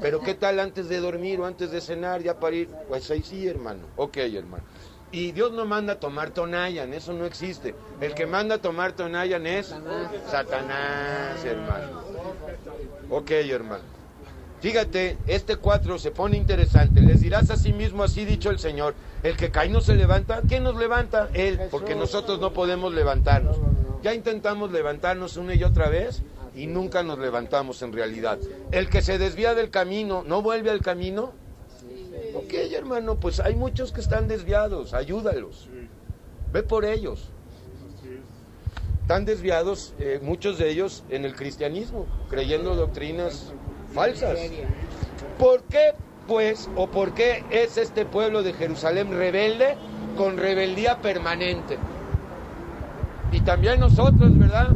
Pero 0.00 0.20
¿qué 0.20 0.34
tal 0.34 0.60
antes 0.60 0.88
de 0.88 1.00
dormir 1.00 1.40
o 1.40 1.46
antes 1.46 1.70
de 1.70 1.80
cenar, 1.80 2.22
ya 2.22 2.38
para 2.38 2.56
ir? 2.56 2.68
Pues 2.88 3.10
ahí 3.10 3.22
sí, 3.22 3.46
hermano. 3.46 3.86
Ok, 3.96 4.18
hermano. 4.18 4.64
Y 5.12 5.32
Dios 5.32 5.52
no 5.52 5.64
manda 5.64 5.94
a 5.94 6.00
tomar 6.00 6.30
Tonayan, 6.30 6.92
eso 6.92 7.12
no 7.12 7.24
existe. 7.24 7.74
El 8.00 8.14
que 8.14 8.26
manda 8.26 8.56
a 8.56 8.58
tomar 8.58 8.92
Tonayan 8.92 9.46
es 9.46 9.74
Satanás, 10.30 11.44
hermano. 11.44 12.02
Ok, 13.08 13.30
hermano. 13.30 13.96
Fíjate, 14.60 15.18
este 15.26 15.56
cuatro 15.56 15.98
se 15.98 16.10
pone 16.10 16.36
interesante. 16.36 17.00
Les 17.00 17.20
dirás 17.20 17.50
a 17.50 17.56
sí 17.56 17.72
mismo, 17.72 18.02
así 18.02 18.24
dicho 18.24 18.50
el 18.50 18.58
Señor, 18.58 18.94
el 19.22 19.36
que 19.36 19.50
cae 19.50 19.68
no 19.68 19.80
se 19.80 19.94
levanta. 19.94 20.42
¿Quién 20.48 20.64
nos 20.64 20.76
levanta? 20.76 21.28
Él, 21.34 21.60
porque 21.70 21.94
nosotros 21.94 22.40
no 22.40 22.52
podemos 22.52 22.92
levantarnos. 22.92 23.58
Ya 24.02 24.14
intentamos 24.14 24.72
levantarnos 24.72 25.36
una 25.36 25.54
y 25.54 25.62
otra 25.62 25.88
vez 25.88 26.22
y 26.54 26.66
nunca 26.66 27.02
nos 27.02 27.18
levantamos 27.18 27.82
en 27.82 27.92
realidad. 27.92 28.38
El 28.72 28.88
que 28.88 29.02
se 29.02 29.18
desvía 29.18 29.54
del 29.54 29.70
camino, 29.70 30.24
¿no 30.26 30.42
vuelve 30.42 30.70
al 30.70 30.80
camino? 30.80 31.32
Ok, 32.36 32.52
hermano, 32.74 33.14
pues 33.14 33.40
hay 33.40 33.54
muchos 33.54 33.92
que 33.92 34.02
están 34.02 34.28
desviados, 34.28 34.92
ayúdalos. 34.92 35.68
Ve 36.52 36.62
por 36.62 36.84
ellos. 36.84 37.30
Están 39.00 39.24
desviados, 39.24 39.94
eh, 39.98 40.20
muchos 40.22 40.58
de 40.58 40.68
ellos, 40.68 41.02
en 41.08 41.24
el 41.24 41.34
cristianismo, 41.34 42.06
creyendo 42.28 42.74
doctrinas 42.74 43.52
falsas. 43.94 44.38
¿Por 45.38 45.62
qué, 45.62 45.94
pues, 46.26 46.68
o 46.76 46.88
por 46.88 47.14
qué 47.14 47.42
es 47.50 47.78
este 47.78 48.04
pueblo 48.04 48.42
de 48.42 48.52
Jerusalén 48.52 49.16
rebelde 49.16 49.76
con 50.18 50.36
rebeldía 50.36 50.98
permanente? 50.98 51.78
Y 53.32 53.40
también 53.40 53.80
nosotros, 53.80 54.36
¿verdad? 54.36 54.68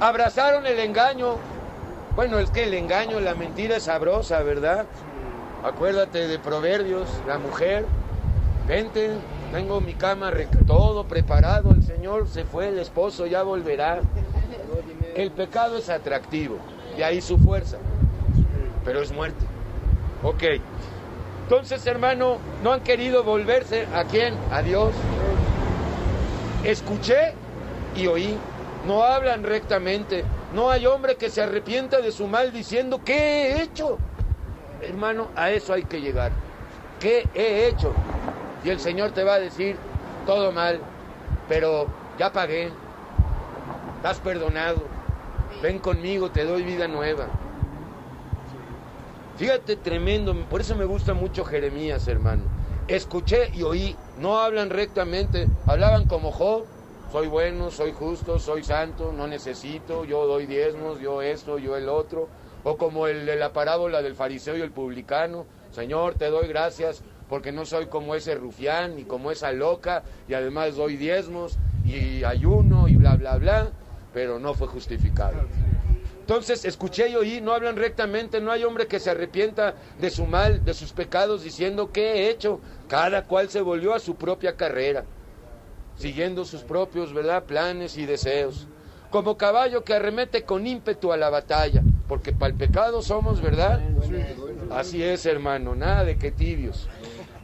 Abrazaron 0.00 0.66
el 0.66 0.80
engaño. 0.80 1.36
Bueno, 2.16 2.40
es 2.40 2.50
que 2.50 2.64
el 2.64 2.74
engaño, 2.74 3.20
la 3.20 3.36
mentira 3.36 3.76
es 3.76 3.84
sabrosa, 3.84 4.42
¿verdad? 4.42 4.86
Acuérdate 5.64 6.28
de 6.28 6.38
Proverbios, 6.38 7.08
la 7.26 7.38
mujer, 7.38 7.84
vente, 8.68 9.10
tengo 9.52 9.80
mi 9.80 9.94
cama 9.94 10.32
todo 10.66 11.04
preparado, 11.08 11.72
el 11.72 11.82
Señor 11.82 12.28
se 12.28 12.44
fue, 12.44 12.68
el 12.68 12.78
esposo 12.78 13.26
ya 13.26 13.42
volverá. 13.42 14.00
El 15.16 15.32
pecado 15.32 15.78
es 15.78 15.88
atractivo, 15.88 16.58
y 16.96 17.02
ahí 17.02 17.20
su 17.20 17.38
fuerza, 17.38 17.78
pero 18.84 19.00
es 19.02 19.10
muerte. 19.10 19.44
Ok, 20.22 20.44
entonces 21.42 21.84
hermano, 21.86 22.38
no 22.62 22.72
han 22.72 22.82
querido 22.82 23.24
volverse 23.24 23.86
a 23.94 24.04
quién? 24.04 24.34
A 24.52 24.62
Dios. 24.62 24.92
Escuché 26.62 27.34
y 27.96 28.06
oí, 28.06 28.36
no 28.86 29.02
hablan 29.02 29.42
rectamente, 29.42 30.24
no 30.54 30.70
hay 30.70 30.86
hombre 30.86 31.16
que 31.16 31.30
se 31.30 31.42
arrepienta 31.42 32.00
de 32.00 32.12
su 32.12 32.28
mal 32.28 32.52
diciendo, 32.52 33.00
¿qué 33.04 33.54
he 33.54 33.62
hecho? 33.62 33.98
Hermano, 34.82 35.28
a 35.34 35.50
eso 35.50 35.72
hay 35.72 35.82
que 35.84 36.00
llegar. 36.00 36.32
¿Qué 37.00 37.26
he 37.34 37.66
hecho? 37.66 37.92
Y 38.64 38.70
el 38.70 38.80
Señor 38.80 39.12
te 39.12 39.24
va 39.24 39.34
a 39.34 39.40
decir, 39.40 39.76
todo 40.26 40.52
mal, 40.52 40.80
pero 41.48 41.88
ya 42.18 42.32
pagué, 42.32 42.70
estás 43.96 44.18
perdonado, 44.18 44.78
ven 45.62 45.78
conmigo, 45.78 46.30
te 46.30 46.44
doy 46.44 46.62
vida 46.62 46.88
nueva. 46.88 47.26
Fíjate, 49.36 49.76
tremendo, 49.76 50.34
por 50.50 50.60
eso 50.60 50.74
me 50.74 50.84
gusta 50.84 51.14
mucho 51.14 51.44
Jeremías, 51.44 52.08
hermano. 52.08 52.42
Escuché 52.88 53.50
y 53.54 53.62
oí, 53.62 53.96
no 54.18 54.38
hablan 54.40 54.70
rectamente, 54.70 55.48
hablaban 55.66 56.06
como 56.06 56.32
Job, 56.32 56.64
soy 57.12 57.28
bueno, 57.28 57.70
soy 57.70 57.92
justo, 57.92 58.38
soy 58.38 58.64
santo, 58.64 59.12
no 59.12 59.26
necesito, 59.26 60.04
yo 60.04 60.26
doy 60.26 60.46
diezmos, 60.46 61.00
yo 61.00 61.22
esto, 61.22 61.58
yo 61.58 61.76
el 61.76 61.88
otro. 61.88 62.28
O 62.64 62.76
como 62.76 63.06
el 63.06 63.26
de 63.26 63.36
la 63.36 63.52
parábola 63.52 64.02
del 64.02 64.14
fariseo 64.14 64.56
y 64.56 64.60
el 64.60 64.72
publicano, 64.72 65.46
Señor, 65.70 66.14
te 66.14 66.30
doy 66.30 66.48
gracias 66.48 67.02
porque 67.28 67.52
no 67.52 67.66
soy 67.66 67.86
como 67.86 68.14
ese 68.14 68.34
rufián 68.34 68.96
ni 68.96 69.04
como 69.04 69.30
esa 69.30 69.52
loca 69.52 70.02
y 70.28 70.34
además 70.34 70.76
doy 70.76 70.96
diezmos 70.96 71.58
y 71.84 72.24
ayuno 72.24 72.88
y 72.88 72.96
bla, 72.96 73.16
bla, 73.16 73.36
bla, 73.36 73.68
pero 74.12 74.38
no 74.38 74.54
fue 74.54 74.66
justificado. 74.66 75.36
Entonces 76.20 76.66
escuché 76.66 77.08
y 77.08 77.16
oí, 77.16 77.40
no 77.40 77.54
hablan 77.54 77.76
rectamente, 77.76 78.40
no 78.40 78.52
hay 78.52 78.62
hombre 78.64 78.86
que 78.86 79.00
se 79.00 79.08
arrepienta 79.08 79.74
de 79.98 80.10
su 80.10 80.26
mal, 80.26 80.62
de 80.62 80.74
sus 80.74 80.92
pecados, 80.92 81.42
diciendo, 81.42 81.90
¿qué 81.90 82.12
he 82.12 82.30
hecho? 82.30 82.60
Cada 82.86 83.24
cual 83.24 83.48
se 83.48 83.62
volvió 83.62 83.94
a 83.94 83.98
su 83.98 84.16
propia 84.16 84.54
carrera, 84.54 85.04
siguiendo 85.96 86.44
sus 86.44 86.62
propios, 86.62 87.14
¿verdad?, 87.14 87.44
planes 87.44 87.96
y 87.96 88.04
deseos. 88.04 88.66
Como 89.10 89.38
caballo 89.38 89.84
que 89.84 89.94
arremete 89.94 90.44
con 90.44 90.66
ímpetu 90.66 91.12
a 91.12 91.16
la 91.16 91.30
batalla. 91.30 91.82
Porque 92.08 92.32
para 92.32 92.50
el 92.50 92.56
pecado 92.56 93.02
somos, 93.02 93.40
¿verdad? 93.42 93.80
Así 94.70 95.02
es, 95.02 95.26
hermano, 95.26 95.74
nada 95.74 96.04
de 96.04 96.16
que 96.16 96.30
tibios. 96.30 96.88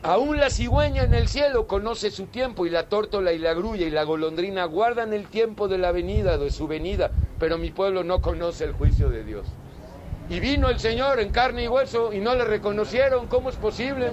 Aún 0.02 0.38
la 0.38 0.50
cigüeña 0.50 1.04
en 1.04 1.14
el 1.14 1.28
cielo 1.28 1.66
conoce 1.66 2.11
su 2.11 2.26
tiempo 2.26 2.66
y 2.66 2.71
la 2.71 2.88
tórtola 2.88 3.33
y 3.33 3.38
la 3.38 3.54
grulla 3.54 3.87
y 3.87 3.90
la 3.90 4.04
golondrina 4.04 4.64
guardan 4.64 5.12
el 5.12 5.28
tiempo 5.28 5.68
de 5.68 5.78
la 5.78 5.92
venida, 5.92 6.37
de 6.38 6.50
su 6.50 6.66
venida, 6.66 7.11
pero 7.38 7.59
mi 7.59 7.71
pueblo 7.71 8.04
no 8.04 8.21
conoce 8.21 8.64
el 8.64 8.73
juicio 8.73 9.09
de 9.09 9.25
Dios. 9.25 9.47
Y 10.28 10.40
vino 10.40 10.68
el 10.68 10.78
Señor 10.78 11.21
en 11.21 11.30
carne 11.30 11.64
y 11.64 11.68
hueso 11.68 12.12
y 12.12 12.18
no 12.18 12.35
le 12.35 12.44
reconocieron. 12.44 13.26
¿Cómo 13.28 13.50
es 13.50 13.56
posible? 13.56 14.12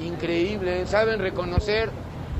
Increíble, 0.00 0.86
saben 0.86 1.20
reconocer, 1.20 1.90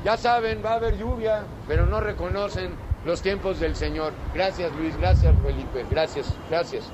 ya 0.05 0.17
saben, 0.17 0.61
va 0.65 0.73
a 0.73 0.75
haber 0.75 0.99
lluvia, 0.99 1.43
pero 1.69 1.87
no 1.87 2.01
reconocen 2.01 2.71
los 3.05 3.23
tiempos 3.23 3.61
del 3.61 3.77
Señor. 3.77 4.13
Gracias 4.35 4.73
Luis, 4.77 4.97
gracias 4.97 5.35
Felipe, 5.45 5.85
gracias, 5.91 6.33
gracias. 6.49 6.85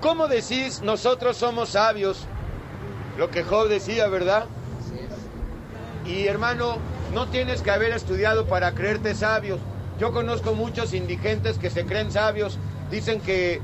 ¿Cómo 0.00 0.28
decís 0.28 0.82
nosotros 0.82 1.36
somos 1.36 1.70
sabios? 1.70 2.26
Lo 3.18 3.30
que 3.30 3.42
Job 3.42 3.68
decía, 3.68 4.08
¿verdad? 4.08 4.46
Y 6.04 6.26
hermano, 6.26 6.76
no 7.12 7.26
tienes 7.28 7.62
que 7.62 7.70
haber 7.70 7.92
estudiado 7.92 8.46
para 8.46 8.72
creerte 8.72 9.14
sabios. 9.14 9.58
Yo 9.98 10.12
conozco 10.12 10.54
muchos 10.54 10.92
indigentes 10.92 11.58
que 11.58 11.70
se 11.70 11.86
creen 11.86 12.12
sabios, 12.12 12.58
dicen 12.90 13.20
que 13.20 13.60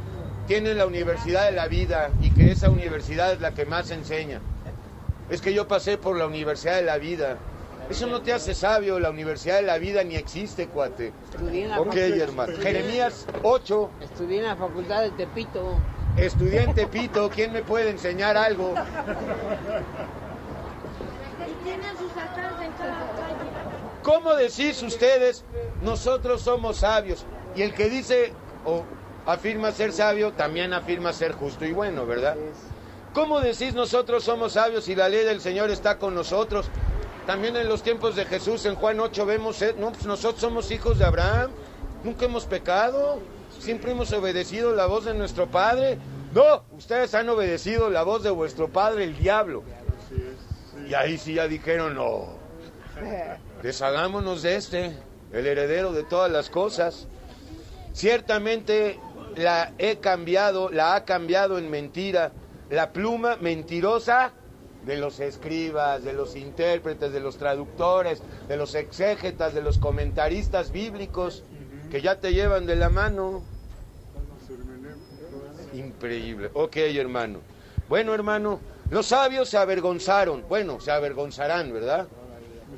tienen 0.46 0.78
la 0.78 0.86
universidad 0.86 1.44
de 1.44 1.52
la 1.52 1.68
vida 1.68 2.10
y 2.20 2.30
que 2.30 2.50
esa 2.50 2.70
universidad 2.70 3.32
es 3.32 3.40
la 3.40 3.52
que 3.52 3.66
más 3.66 3.90
enseña. 3.90 4.40
Es 5.30 5.40
que 5.40 5.54
yo 5.54 5.68
pasé 5.68 5.98
por 5.98 6.16
la 6.16 6.26
universidad 6.26 6.76
de 6.76 6.82
la 6.82 6.98
vida. 6.98 7.36
Eso 7.92 8.06
no 8.06 8.22
te 8.22 8.32
hace 8.32 8.54
sabio, 8.54 8.98
la 8.98 9.10
universidad 9.10 9.56
de 9.56 9.64
la 9.64 9.76
vida 9.76 10.02
ni 10.02 10.16
existe, 10.16 10.66
cuate. 10.66 11.12
Ok, 11.76 11.94
hermano. 11.94 12.54
Jeremías 12.56 13.26
8. 13.42 13.90
Estudié 14.00 14.38
en 14.38 14.44
la 14.46 14.56
facultad 14.56 15.02
de 15.02 15.10
Tepito. 15.10 15.76
Estudiante 16.16 16.86
Pito, 16.86 17.28
¿quién 17.28 17.52
me 17.52 17.62
puede 17.62 17.90
enseñar 17.90 18.38
algo? 18.38 18.74
¿Cómo 24.02 24.34
decís 24.36 24.82
ustedes, 24.82 25.44
nosotros 25.82 26.40
somos 26.40 26.78
sabios? 26.78 27.26
Y 27.54 27.60
el 27.60 27.74
que 27.74 27.90
dice 27.90 28.32
o 28.64 28.84
afirma 29.26 29.70
ser 29.70 29.92
sabio, 29.92 30.32
también 30.32 30.72
afirma 30.72 31.12
ser 31.12 31.32
justo 31.32 31.66
y 31.66 31.72
bueno, 31.72 32.06
¿verdad? 32.06 32.38
¿Cómo 33.12 33.40
decís 33.40 33.74
nosotros 33.74 34.24
somos 34.24 34.54
sabios 34.54 34.88
y 34.88 34.94
la 34.94 35.10
ley 35.10 35.26
del 35.26 35.42
Señor 35.42 35.68
está 35.68 35.98
con 35.98 36.14
nosotros? 36.14 36.70
También 37.26 37.56
en 37.56 37.68
los 37.68 37.82
tiempos 37.82 38.16
de 38.16 38.24
Jesús, 38.24 38.66
en 38.66 38.74
Juan 38.74 38.98
8 38.98 39.26
vemos, 39.26 39.62
eh, 39.62 39.74
pues 39.78 40.06
nosotros 40.06 40.40
somos 40.40 40.70
hijos 40.70 40.98
de 40.98 41.04
Abraham, 41.04 41.50
nunca 42.04 42.24
hemos 42.24 42.46
pecado 42.46 43.20
siempre 43.62 43.92
hemos 43.92 44.12
obedecido 44.12 44.74
la 44.74 44.86
voz 44.86 45.04
de 45.04 45.14
nuestro 45.14 45.46
Padre. 45.46 45.98
No, 46.34 46.64
ustedes 46.72 47.14
han 47.14 47.28
obedecido 47.28 47.90
la 47.90 48.02
voz 48.02 48.22
de 48.22 48.30
vuestro 48.30 48.68
Padre, 48.68 49.04
el 49.04 49.16
diablo. 49.16 49.62
Y 50.88 50.94
ahí 50.94 51.16
sí 51.16 51.34
ya 51.34 51.46
dijeron, 51.46 51.94
no, 51.94 52.38
deshagámonos 53.62 54.42
de 54.42 54.56
este, 54.56 54.96
el 55.32 55.46
heredero 55.46 55.92
de 55.92 56.02
todas 56.02 56.30
las 56.30 56.50
cosas. 56.50 57.06
Ciertamente 57.92 58.98
la 59.36 59.72
he 59.78 59.98
cambiado, 59.98 60.70
la 60.70 60.96
ha 60.96 61.04
cambiado 61.04 61.58
en 61.58 61.70
mentira, 61.70 62.32
la 62.70 62.92
pluma 62.92 63.36
mentirosa 63.36 64.32
de 64.84 64.96
los 64.96 65.20
escribas, 65.20 66.02
de 66.02 66.12
los 66.12 66.36
intérpretes, 66.36 67.12
de 67.12 67.20
los 67.20 67.36
traductores, 67.36 68.22
de 68.48 68.56
los 68.56 68.74
exégetas, 68.74 69.54
de 69.54 69.62
los 69.62 69.78
comentaristas 69.78 70.72
bíblicos 70.72 71.44
que 71.90 72.00
ya 72.00 72.18
te 72.18 72.32
llevan 72.32 72.66
de 72.66 72.76
la 72.76 72.88
mano. 72.88 73.42
Increíble. 75.72 76.50
Ok, 76.54 76.76
hermano. 76.76 77.40
Bueno, 77.88 78.14
hermano, 78.14 78.60
los 78.90 79.06
sabios 79.06 79.48
se 79.48 79.58
avergonzaron. 79.58 80.44
Bueno, 80.48 80.80
se 80.80 80.90
avergonzarán, 80.90 81.72
¿verdad? 81.72 82.08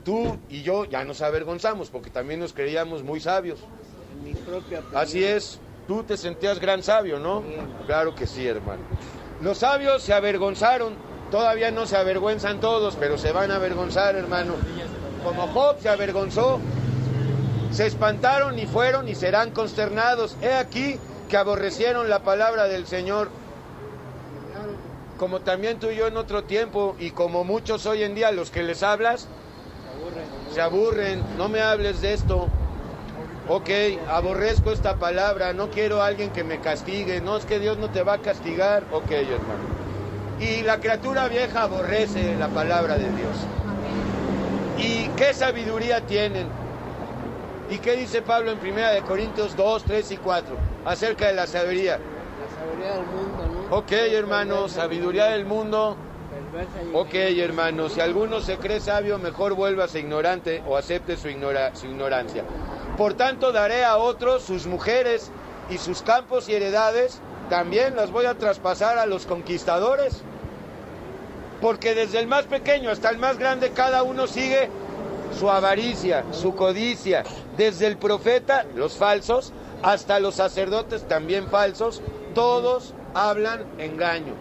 Tú 0.05 0.39
y 0.49 0.63
yo 0.63 0.85
ya 0.85 1.05
nos 1.05 1.23
avergonzamos 1.23 1.89
porque 1.89 2.11
también 2.11 2.41
nos 2.41 2.53
creíamos 2.53 3.03
muy 3.03 3.21
sabios. 3.21 3.61
Así 4.95 5.25
es. 5.25 5.59
Tú 5.87 6.03
te 6.03 6.17
sentías 6.17 6.61
gran 6.61 6.83
sabio, 6.83 7.19
¿no? 7.19 7.43
Claro 7.87 8.15
que 8.15 8.27
sí, 8.27 8.47
hermano. 8.47 8.83
Los 9.43 9.59
sabios 9.59 10.03
se 10.03 10.13
avergonzaron. 10.13 10.95
Todavía 11.35 11.73
no 11.73 11.85
se 11.85 11.97
avergüenzan 11.97 12.61
todos, 12.61 12.95
pero 12.95 13.19
se 13.19 13.33
van 13.33 13.51
a 13.51 13.57
avergonzar, 13.57 14.15
hermano. 14.15 14.55
Como 15.25 15.49
Job 15.49 15.81
se 15.81 15.89
avergonzó, 15.89 16.61
se 17.73 17.89
espantaron 17.89 18.57
y 18.57 18.67
fueron 18.67 19.09
y 19.09 19.17
serán 19.17 19.51
consternados. 19.51 20.37
He 20.43 20.55
aquí 20.55 20.97
que 21.29 21.37
aborrecieron 21.37 22.09
la 22.09 22.21
palabra 22.21 22.69
del 22.69 22.87
Señor, 22.87 23.31
como 25.19 25.41
también 25.41 25.81
tú 25.81 25.91
y 25.91 25.97
yo 25.97 26.07
en 26.07 26.17
otro 26.17 26.45
tiempo, 26.45 26.95
y 27.01 27.11
como 27.11 27.43
muchos 27.43 27.85
hoy 27.87 28.05
en 28.05 28.15
día 28.15 28.31
los 28.31 28.53
que 28.53 28.63
les 28.63 28.85
hablas, 28.85 29.27
se 30.53 30.61
aburren, 30.61 31.21
no 31.37 31.49
me 31.49 31.63
hables 31.63 32.01
de 32.01 32.13
esto. 32.13 32.49
Ok, 33.49 33.71
aborrezco 34.09 34.71
esta 34.71 34.99
palabra, 34.99 35.53
no 35.53 35.69
quiero 35.69 36.01
a 36.01 36.07
alguien 36.07 36.31
que 36.31 36.45
me 36.45 36.61
castigue, 36.61 37.21
no 37.21 37.37
es 37.37 37.45
que 37.45 37.59
Dios 37.59 37.77
no 37.77 37.91
te 37.91 38.05
va 38.05 38.13
a 38.13 38.19
castigar, 38.19 38.85
ok 38.93 39.11
hermano. 39.11 39.74
Y 40.41 40.63
la 40.63 40.79
criatura 40.81 41.29
vieja 41.29 41.63
aborrece 41.63 42.35
la 42.37 42.49
palabra 42.49 42.97
de 42.97 43.11
Dios. 43.11 43.37
¿Y 44.79 45.09
qué 45.17 45.33
sabiduría 45.33 46.01
tienen? 46.07 46.49
¿Y 47.71 47.79
qué 47.79 47.97
dice 47.97 48.21
Pablo 48.21 48.51
en 48.53 48.59
1 48.59 49.07
Corintios 49.07 49.57
2, 49.57 49.85
3 49.85 50.11
y 50.11 50.17
4 50.19 50.57
acerca 50.85 51.29
de 51.29 51.35
la 51.35 51.47
sabiduría? 51.47 51.99
La 51.99 52.61
sabiduría 52.61 52.93
del 52.95 53.07
mundo, 53.07 53.67
¿no? 53.71 53.77
Ok, 53.77 53.93
hermano, 53.93 54.69
sabiduría 54.69 55.27
del 55.27 55.47
mundo. 55.47 55.97
Ok, 56.93 57.15
hermano, 57.15 57.89
si 57.89 58.01
alguno 58.01 58.41
se 58.41 58.59
cree 58.59 58.81
sabio, 58.81 59.19
mejor 59.19 59.55
vuélvase 59.55 59.99
ignorante 59.99 60.63
o 60.67 60.77
acepte 60.77 61.17
su, 61.17 61.29
su 61.75 61.87
ignorancia. 61.87 62.45
Por 62.97 63.15
tanto, 63.15 63.51
daré 63.51 63.85
a 63.85 63.97
otros 63.97 64.43
sus 64.43 64.67
mujeres 64.67 65.31
y 65.69 65.79
sus 65.79 66.03
campos 66.03 66.49
y 66.49 66.55
heredades, 66.55 67.21
también 67.49 67.97
las 67.97 68.11
voy 68.11 68.27
a 68.27 68.35
traspasar 68.35 68.99
a 68.99 69.07
los 69.07 69.27
conquistadores. 69.27 70.23
Porque 71.61 71.95
desde 71.95 72.19
el 72.19 72.27
más 72.27 72.45
pequeño 72.45 72.91
hasta 72.91 73.11
el 73.11 73.19
más 73.19 73.39
grande, 73.39 73.71
cada 73.71 74.03
uno 74.03 74.27
sigue 74.27 74.69
su 75.39 75.51
avaricia, 75.51 76.25
su 76.33 76.55
codicia, 76.55 77.25
desde 77.57 77.87
el 77.87 77.97
profeta, 77.97 78.67
los 78.75 78.97
falsos, 78.97 79.53
hasta 79.83 80.21
los 80.21 80.37
sacerdotes 80.37 81.07
también 81.09 81.49
falsos, 81.49 82.03
todos 82.35 82.95
hablan 83.15 83.65
engaño. 83.79 84.35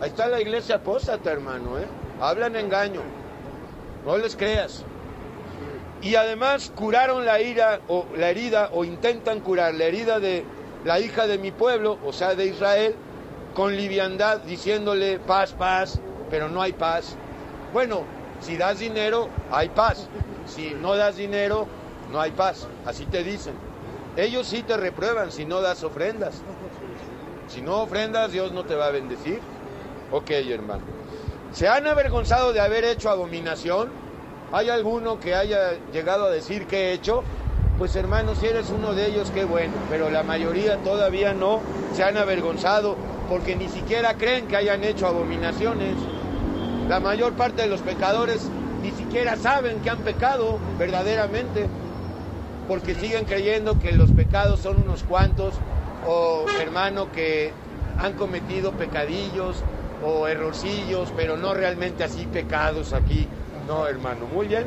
Ahí 0.00 0.10
está 0.10 0.28
la 0.28 0.40
iglesia 0.40 0.76
apóstata, 0.76 1.32
hermano, 1.32 1.78
¿eh? 1.78 1.86
Hablan 2.20 2.56
engaño. 2.56 3.00
No 4.04 4.16
les 4.16 4.36
creas. 4.36 4.84
Y 6.02 6.14
además 6.14 6.70
curaron 6.74 7.24
la 7.24 7.40
ira 7.40 7.80
o 7.88 8.06
la 8.16 8.30
herida 8.30 8.70
o 8.72 8.84
intentan 8.84 9.40
curar 9.40 9.74
la 9.74 9.84
herida 9.84 10.20
de 10.20 10.44
la 10.88 10.98
hija 11.00 11.26
de 11.26 11.36
mi 11.36 11.50
pueblo, 11.50 11.98
o 12.02 12.14
sea, 12.14 12.34
de 12.34 12.46
Israel, 12.46 12.94
con 13.52 13.76
liviandad, 13.76 14.40
diciéndole 14.40 15.18
paz, 15.18 15.52
paz, 15.52 16.00
pero 16.30 16.48
no 16.48 16.62
hay 16.62 16.72
paz. 16.72 17.14
Bueno, 17.74 18.04
si 18.40 18.56
das 18.56 18.78
dinero, 18.78 19.28
hay 19.50 19.68
paz. 19.68 20.08
Si 20.46 20.70
no 20.70 20.96
das 20.96 21.16
dinero, 21.16 21.66
no 22.10 22.18
hay 22.18 22.30
paz. 22.30 22.66
Así 22.86 23.04
te 23.04 23.22
dicen. 23.22 23.52
Ellos 24.16 24.46
sí 24.46 24.62
te 24.62 24.78
reprueban 24.78 25.30
si 25.30 25.44
no 25.44 25.60
das 25.60 25.82
ofrendas. 25.84 26.40
Si 27.48 27.60
no 27.60 27.82
ofrendas, 27.82 28.32
Dios 28.32 28.52
no 28.52 28.64
te 28.64 28.74
va 28.74 28.86
a 28.86 28.90
bendecir. 28.90 29.40
Ok, 30.10 30.30
hermano. 30.30 30.84
¿Se 31.52 31.68
han 31.68 31.86
avergonzado 31.86 32.54
de 32.54 32.60
haber 32.60 32.84
hecho 32.84 33.10
abominación? 33.10 33.90
¿Hay 34.52 34.70
alguno 34.70 35.20
que 35.20 35.34
haya 35.34 35.72
llegado 35.92 36.24
a 36.24 36.30
decir 36.30 36.66
que 36.66 36.88
he 36.88 36.92
hecho? 36.94 37.24
Pues 37.78 37.94
hermano, 37.94 38.34
si 38.34 38.46
eres 38.46 38.70
uno 38.70 38.92
de 38.92 39.06
ellos, 39.06 39.30
qué 39.30 39.44
bueno. 39.44 39.72
Pero 39.88 40.10
la 40.10 40.24
mayoría 40.24 40.78
todavía 40.78 41.32
no 41.32 41.60
se 41.94 42.02
han 42.02 42.16
avergonzado 42.16 42.96
porque 43.28 43.54
ni 43.54 43.68
siquiera 43.68 44.14
creen 44.14 44.48
que 44.48 44.56
hayan 44.56 44.82
hecho 44.82 45.06
abominaciones. 45.06 45.94
La 46.88 46.98
mayor 46.98 47.34
parte 47.34 47.62
de 47.62 47.68
los 47.68 47.80
pecadores 47.80 48.48
ni 48.82 48.90
siquiera 48.90 49.36
saben 49.36 49.78
que 49.78 49.90
han 49.90 49.98
pecado 49.98 50.58
verdaderamente, 50.76 51.68
porque 52.66 52.96
siguen 52.96 53.24
creyendo 53.26 53.78
que 53.78 53.92
los 53.92 54.10
pecados 54.10 54.58
son 54.58 54.78
unos 54.78 55.04
cuantos, 55.04 55.54
o 56.04 56.46
hermano, 56.60 57.12
que 57.12 57.52
han 57.98 58.14
cometido 58.14 58.72
pecadillos 58.72 59.62
o 60.04 60.26
errorcillos, 60.26 61.12
pero 61.16 61.36
no 61.36 61.54
realmente 61.54 62.02
así 62.02 62.26
pecados 62.26 62.92
aquí. 62.92 63.28
No, 63.68 63.86
hermano, 63.86 64.26
muy 64.26 64.48
bien. 64.48 64.64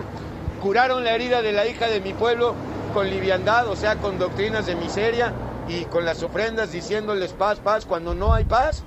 Curaron 0.61 1.03
la 1.03 1.15
herida 1.15 1.41
de 1.41 1.51
la 1.51 1.65
hija 1.65 1.87
de 1.87 1.99
mi 2.01 2.13
pueblo 2.13 2.53
con 2.93 3.09
liviandad, 3.09 3.67
o 3.67 3.75
sea, 3.75 3.95
con 3.95 4.19
doctrinas 4.19 4.65
de 4.65 4.75
miseria 4.75 5.33
y 5.67 5.85
con 5.85 6.05
las 6.05 6.21
ofrendas 6.23 6.71
diciéndoles 6.71 7.33
paz, 7.33 7.59
paz, 7.59 7.85
cuando 7.85 8.13
no 8.13 8.33
hay 8.33 8.45
paz. 8.45 8.83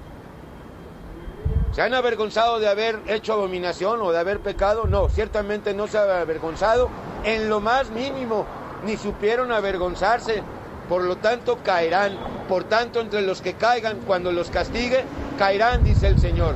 ¿Se 1.72 1.82
han 1.82 1.92
avergonzado 1.94 2.60
de 2.60 2.68
haber 2.68 3.00
hecho 3.06 3.32
abominación 3.32 4.00
o 4.00 4.12
de 4.12 4.18
haber 4.18 4.40
pecado? 4.40 4.84
No, 4.84 5.08
ciertamente 5.08 5.74
no 5.74 5.88
se 5.88 5.98
han 5.98 6.08
avergonzado 6.08 6.88
en 7.24 7.48
lo 7.48 7.60
más 7.60 7.90
mínimo, 7.90 8.46
ni 8.84 8.96
supieron 8.96 9.50
avergonzarse. 9.50 10.42
por 10.88 11.02
lo 11.02 11.16
tanto 11.16 11.58
caerán. 11.64 12.16
Por 12.48 12.64
tanto, 12.64 13.00
entre 13.00 13.22
los 13.22 13.40
que 13.40 13.54
caigan, 13.54 14.00
cuando 14.06 14.30
los 14.32 14.50
castigue, 14.50 15.02
caerán, 15.38 15.82
dice 15.82 16.06
el 16.08 16.18
Señor. 16.18 16.54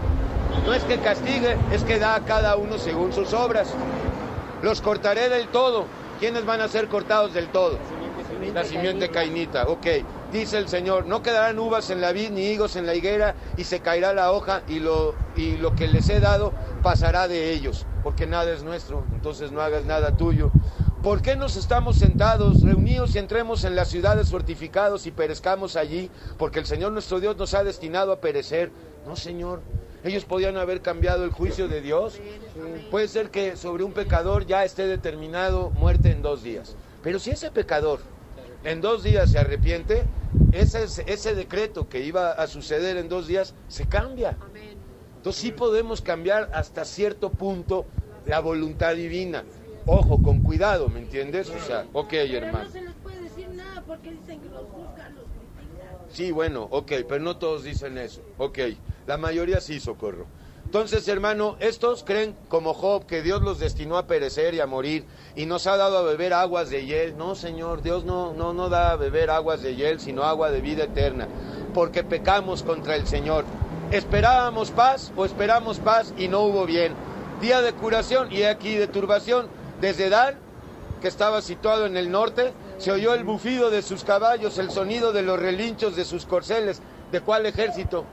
No 0.67 0.75
es 0.75 0.85
que 0.85 0.99
castigue, 0.99 1.57
es 1.73 1.83
que 1.83 1.99
da 1.99 2.15
a 2.15 2.25
cada 2.25 2.57
uno 2.57 2.77
según 2.79 3.13
sus 3.13 3.33
obras. 3.33 3.73
Los 4.63 4.83
cortaré 4.83 5.31
del 5.31 5.49
todo. 5.49 5.87
¿Quiénes 6.19 6.45
van 6.45 6.61
a 6.61 6.69
ser 6.69 6.89
cortados 6.89 7.33
del 7.33 7.49
todo? 7.49 7.79
La 8.53 8.65
simiente 8.65 9.09
cainita, 9.09 9.69
ok. 9.69 9.87
Dice 10.33 10.59
el 10.59 10.69
Señor, 10.69 11.07
no 11.07 11.23
quedarán 11.23 11.59
uvas 11.59 11.91
en 11.91 12.01
la 12.01 12.13
vid 12.13 12.31
ni 12.31 12.47
higos 12.47 12.77
en 12.77 12.87
la 12.87 12.95
higuera 12.95 13.35
y 13.57 13.65
se 13.65 13.81
caerá 13.81 14.13
la 14.13 14.33
hoja 14.33 14.63
y 14.69 14.81
lo, 14.81 15.15
y 15.37 15.57
lo 15.57 15.75
que 15.75 15.87
les 15.87 16.09
he 16.09 16.19
dado 16.21 16.53
pasará 16.83 17.29
de 17.29 17.53
ellos, 17.53 17.87
porque 18.03 18.27
nada 18.27 18.53
es 18.53 18.65
nuestro, 18.65 19.05
entonces 19.13 19.53
no 19.53 19.61
hagas 19.63 19.85
nada 19.85 20.17
tuyo. 20.17 20.51
¿Por 21.03 21.23
qué 21.23 21.37
nos 21.37 21.57
estamos 21.57 21.97
sentados, 21.97 22.63
reunidos 22.63 23.15
y 23.15 23.19
entremos 23.19 23.63
en 23.63 23.77
las 23.77 23.89
ciudades 23.89 24.31
fortificados 24.31 25.07
y 25.07 25.13
perezcamos 25.13 25.77
allí? 25.77 26.11
Porque 26.37 26.59
el 26.59 26.67
Señor 26.67 26.91
nuestro 26.91 27.21
Dios 27.21 27.37
nos 27.37 27.55
ha 27.55 27.63
destinado 27.63 28.11
a 28.11 28.21
perecer. 28.21 28.73
No, 29.07 29.15
Señor. 29.15 29.61
Ellos 30.05 30.25
podían 30.25 30.57
haber 30.57 30.81
cambiado 30.81 31.25
el 31.25 31.31
juicio 31.31 31.69
de 31.69 31.81
Dios. 31.81 32.21
Puede 32.91 33.09
ser 33.09 33.31
que 33.31 33.57
sobre 33.57 33.85
un 33.85 33.93
pecador 33.93 34.47
ya 34.47 34.65
esté 34.65 34.87
determinado 34.87 35.71
muerte 35.71 36.11
en 36.11 36.23
dos 36.23 36.43
días. 36.43 36.77
Pero 37.03 37.19
si 37.19 37.31
ese 37.31 37.51
pecador 37.51 38.01
en 38.65 38.81
dos 38.81 39.03
días 39.03 39.31
se 39.31 39.39
arrepiente, 39.39 40.05
ese, 40.53 40.85
ese 41.07 41.35
decreto 41.35 41.89
que 41.89 42.01
iba 42.01 42.33
a 42.33 42.47
suceder 42.47 42.97
en 42.97 43.09
dos 43.09 43.27
días 43.27 43.55
se 43.67 43.87
cambia. 43.87 44.37
Entonces 45.17 45.43
sí 45.43 45.53
podemos 45.53 46.01
cambiar 46.01 46.51
hasta 46.55 46.85
cierto 46.85 47.33
punto 47.33 47.87
la 48.25 48.41
voluntad 48.41 48.95
divina. 48.95 49.45
Ojo, 49.87 50.23
con 50.23 50.41
cuidado, 50.41 50.89
¿me 50.89 51.01
entiendes? 51.01 51.49
O 51.51 51.59
sea, 51.59 51.87
ok, 51.93 52.13
hermano. 52.13 52.65
no 52.65 52.71
se 52.71 52.83
les 52.83 52.95
puede 52.95 53.23
decir 53.23 53.49
nada 53.49 53.83
porque 53.87 54.13
dicen 54.13 54.41
que 54.41 54.49
los 54.51 54.67
juzgan, 54.69 55.15
los 55.15 55.25
critican. 55.25 55.99
Sí, 56.09 56.31
bueno, 56.31 56.69
ok, 56.71 56.93
pero 57.09 57.21
no 57.25 57.39
todos 57.39 57.65
dicen 57.65 57.97
eso. 57.99 58.23
Ok, 58.37 58.59
la 59.09 59.17
mayoría 59.17 59.63
sí, 59.63 59.81
socorro. 59.81 60.27
Entonces, 60.67 61.09
hermano, 61.09 61.57
estos 61.61 62.05
creen 62.05 62.37
como 62.49 62.75
Job 62.75 63.07
que 63.07 63.23
Dios 63.23 63.41
los 63.41 63.59
destinó 63.59 63.97
a 63.97 64.07
perecer 64.07 64.53
y 64.53 64.61
a 64.61 64.67
morir 64.67 65.07
y 65.35 65.47
nos 65.47 65.67
ha 65.67 65.79
dado 65.79 65.97
a 65.97 66.03
beber 66.03 66.35
aguas 66.35 66.69
de 66.69 66.85
hiel. 66.85 67.17
No, 67.17 67.35
Señor, 67.35 67.81
Dios 67.81 68.05
no, 68.05 68.35
no, 68.35 68.53
no 68.53 68.69
da 68.69 68.91
a 68.91 68.97
beber 68.97 69.31
aguas 69.31 69.63
de 69.63 69.75
hiel, 69.77 69.99
sino 69.99 70.25
agua 70.25 70.51
de 70.51 70.61
vida 70.61 70.85
eterna, 70.85 71.27
porque 71.73 72.05
pecamos 72.05 72.63
contra 72.63 72.97
el 72.97 73.07
Señor. 73.07 73.47
Esperábamos 73.93 74.73
paz 74.73 75.11
o 75.17 75.25
esperamos 75.25 75.79
paz 75.79 76.13
y 76.19 76.29
no 76.29 76.43
hubo 76.43 76.67
bien. 76.67 76.93
Día 77.41 77.63
de 77.63 77.73
curación 77.73 78.31
y 78.31 78.43
aquí 78.43 78.75
de 78.75 78.89
turbación. 78.89 79.47
Desde 79.81 80.11
Dan, 80.11 80.35
que 81.01 81.09
estaba 81.09 81.41
situado 81.41 81.87
en 81.87 81.97
el 81.97 82.11
norte, 82.11 82.53
se 82.77 82.93
oyó 82.93 83.15
el 83.15 83.25
bufido 83.25 83.71
de 83.71 83.81
sus 83.81 84.05
caballos, 84.05 84.59
el 84.59 84.71
sonido 84.71 85.15
de 85.15 85.23
los 85.23 85.39
relinchos 85.39 85.97
de 85.97 86.05
sus 86.05 86.27
corceles. 86.27 86.83
¿De 87.11 87.23
cuál 87.23 87.47
ejército? 87.47 88.05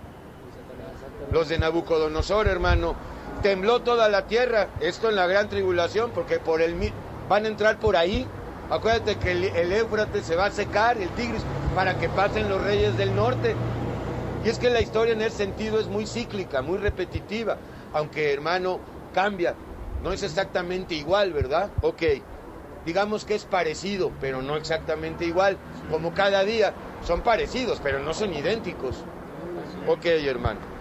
Los 1.31 1.49
de 1.49 1.57
Nabucodonosor, 1.57 2.47
hermano. 2.47 2.95
Tembló 3.41 3.81
toda 3.81 4.09
la 4.09 4.27
tierra, 4.27 4.69
esto 4.79 5.09
en 5.09 5.15
la 5.15 5.27
gran 5.27 5.49
tribulación, 5.49 6.11
porque 6.11 6.39
por 6.39 6.61
el 6.61 6.75
van 7.29 7.45
a 7.45 7.47
entrar 7.47 7.79
por 7.79 7.95
ahí. 7.95 8.25
Acuérdate 8.69 9.17
que 9.17 9.31
el, 9.31 9.43
el 9.43 9.71
Éufrates 9.71 10.25
se 10.25 10.35
va 10.35 10.45
a 10.45 10.51
secar, 10.51 10.97
el 10.97 11.09
Tigris, 11.09 11.43
para 11.75 11.97
que 11.99 12.09
pasen 12.09 12.49
los 12.49 12.63
reyes 12.63 12.97
del 12.97 13.15
norte. 13.15 13.55
Y 14.43 14.49
es 14.49 14.57
que 14.57 14.69
la 14.69 14.81
historia 14.81 15.13
en 15.13 15.21
ese 15.21 15.38
sentido 15.38 15.79
es 15.79 15.88
muy 15.88 16.07
cíclica, 16.07 16.61
muy 16.61 16.77
repetitiva, 16.77 17.57
aunque 17.93 18.31
hermano 18.33 18.79
cambia. 19.13 19.55
No 20.03 20.11
es 20.11 20.23
exactamente 20.23 20.95
igual, 20.95 21.33
¿verdad? 21.33 21.69
Ok, 21.81 22.03
digamos 22.85 23.25
que 23.25 23.35
es 23.35 23.45
parecido, 23.45 24.11
pero 24.21 24.41
no 24.41 24.55
exactamente 24.55 25.25
igual. 25.25 25.57
Como 25.89 26.13
cada 26.13 26.43
día, 26.43 26.73
son 27.03 27.21
parecidos, 27.21 27.79
pero 27.83 27.99
no 27.99 28.13
son 28.13 28.33
idénticos. 28.33 28.97
Ok, 29.88 30.05
hermano. 30.05 30.74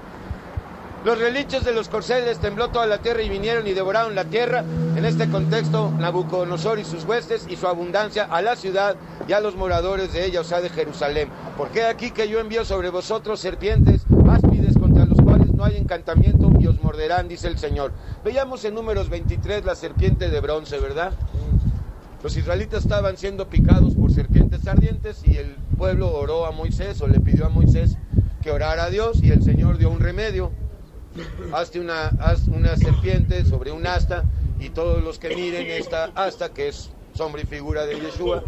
Los 1.04 1.18
relichos 1.18 1.66
de 1.66 1.74
los 1.74 1.90
corceles 1.90 2.38
tembló 2.38 2.70
toda 2.70 2.86
la 2.86 2.96
tierra 2.96 3.20
y 3.20 3.28
vinieron 3.28 3.66
y 3.66 3.74
devoraron 3.74 4.14
la 4.14 4.24
tierra. 4.24 4.64
En 4.96 5.04
este 5.04 5.28
contexto, 5.28 5.90
Nabucodonosor 5.90 6.78
y 6.78 6.84
sus 6.86 7.04
huestes 7.04 7.44
y 7.46 7.56
su 7.56 7.66
abundancia 7.66 8.24
a 8.24 8.40
la 8.40 8.56
ciudad 8.56 8.96
y 9.28 9.34
a 9.34 9.40
los 9.40 9.54
moradores 9.54 10.14
de 10.14 10.24
ella, 10.24 10.40
o 10.40 10.44
sea, 10.44 10.62
de 10.62 10.70
Jerusalén. 10.70 11.28
Porque 11.58 11.84
aquí 11.84 12.10
que 12.10 12.26
yo 12.26 12.40
envío 12.40 12.64
sobre 12.64 12.88
vosotros 12.88 13.38
serpientes, 13.38 14.06
áspides 14.30 14.78
contra 14.78 15.04
los 15.04 15.20
cuales 15.20 15.52
no 15.52 15.66
hay 15.66 15.76
encantamiento 15.76 16.50
y 16.58 16.68
os 16.68 16.82
morderán, 16.82 17.28
dice 17.28 17.48
el 17.48 17.58
Señor. 17.58 17.92
Veíamos 18.24 18.64
en 18.64 18.74
números 18.74 19.10
23 19.10 19.66
la 19.66 19.74
serpiente 19.74 20.30
de 20.30 20.40
bronce, 20.40 20.78
¿verdad? 20.78 21.12
Los 22.22 22.34
israelitas 22.38 22.82
estaban 22.82 23.18
siendo 23.18 23.50
picados 23.50 23.94
por 23.94 24.10
serpientes 24.10 24.66
ardientes 24.66 25.20
y 25.26 25.36
el 25.36 25.54
pueblo 25.76 26.14
oró 26.14 26.46
a 26.46 26.50
Moisés 26.50 27.02
o 27.02 27.08
le 27.08 27.20
pidió 27.20 27.44
a 27.44 27.50
Moisés 27.50 27.98
que 28.42 28.50
orara 28.50 28.84
a 28.84 28.90
Dios 28.90 29.22
y 29.22 29.32
el 29.32 29.42
Señor 29.42 29.76
dio 29.76 29.90
un 29.90 30.00
remedio. 30.00 30.63
Hazte 31.52 31.78
una, 31.78 32.08
haz 32.08 32.48
una 32.48 32.76
serpiente 32.76 33.44
sobre 33.44 33.70
un 33.70 33.86
asta 33.86 34.24
y 34.58 34.70
todos 34.70 35.02
los 35.02 35.18
que 35.18 35.34
miren 35.34 35.70
esta 35.70 36.10
asta, 36.14 36.52
que 36.52 36.68
es 36.68 36.90
sombra 37.14 37.42
y 37.42 37.44
figura 37.44 37.86
de 37.86 38.00
Yeshua, 38.00 38.42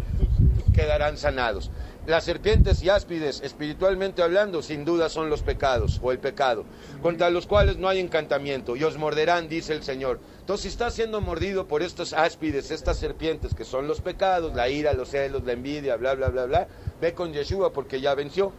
quedarán 0.73 1.17
sanados. 1.17 1.71
Las 2.05 2.23
serpientes 2.23 2.81
y 2.83 2.89
áspides, 2.89 3.41
espiritualmente 3.41 4.21
hablando, 4.21 4.61
sin 4.61 4.85
duda 4.85 5.09
son 5.09 5.29
los 5.29 5.41
pecados 5.41 5.99
o 6.01 6.11
el 6.11 6.19
pecado, 6.19 6.65
contra 7.01 7.29
los 7.29 7.47
cuales 7.47 7.77
no 7.77 7.89
hay 7.89 7.99
encantamiento, 7.99 8.77
y 8.77 8.83
os 8.85 8.97
morderán, 8.97 9.49
dice 9.49 9.73
el 9.73 9.83
Señor. 9.83 10.19
Entonces, 10.39 10.63
si 10.63 10.67
está 10.69 10.89
siendo 10.89 11.19
mordido 11.19 11.67
por 11.67 11.83
estos 11.83 12.13
áspides, 12.13 12.71
estas 12.71 12.97
serpientes, 12.97 13.53
que 13.53 13.65
son 13.65 13.87
los 13.89 13.99
pecados, 13.99 14.55
la 14.55 14.69
ira, 14.69 14.93
los 14.93 15.09
celos, 15.09 15.43
la 15.43 15.51
envidia, 15.51 15.97
bla, 15.97 16.15
bla, 16.15 16.29
bla, 16.29 16.45
bla, 16.45 16.67
ve 17.01 17.13
con 17.13 17.33
Yeshua 17.33 17.73
porque 17.73 17.99
ya 17.99 18.15
venció. 18.15 18.53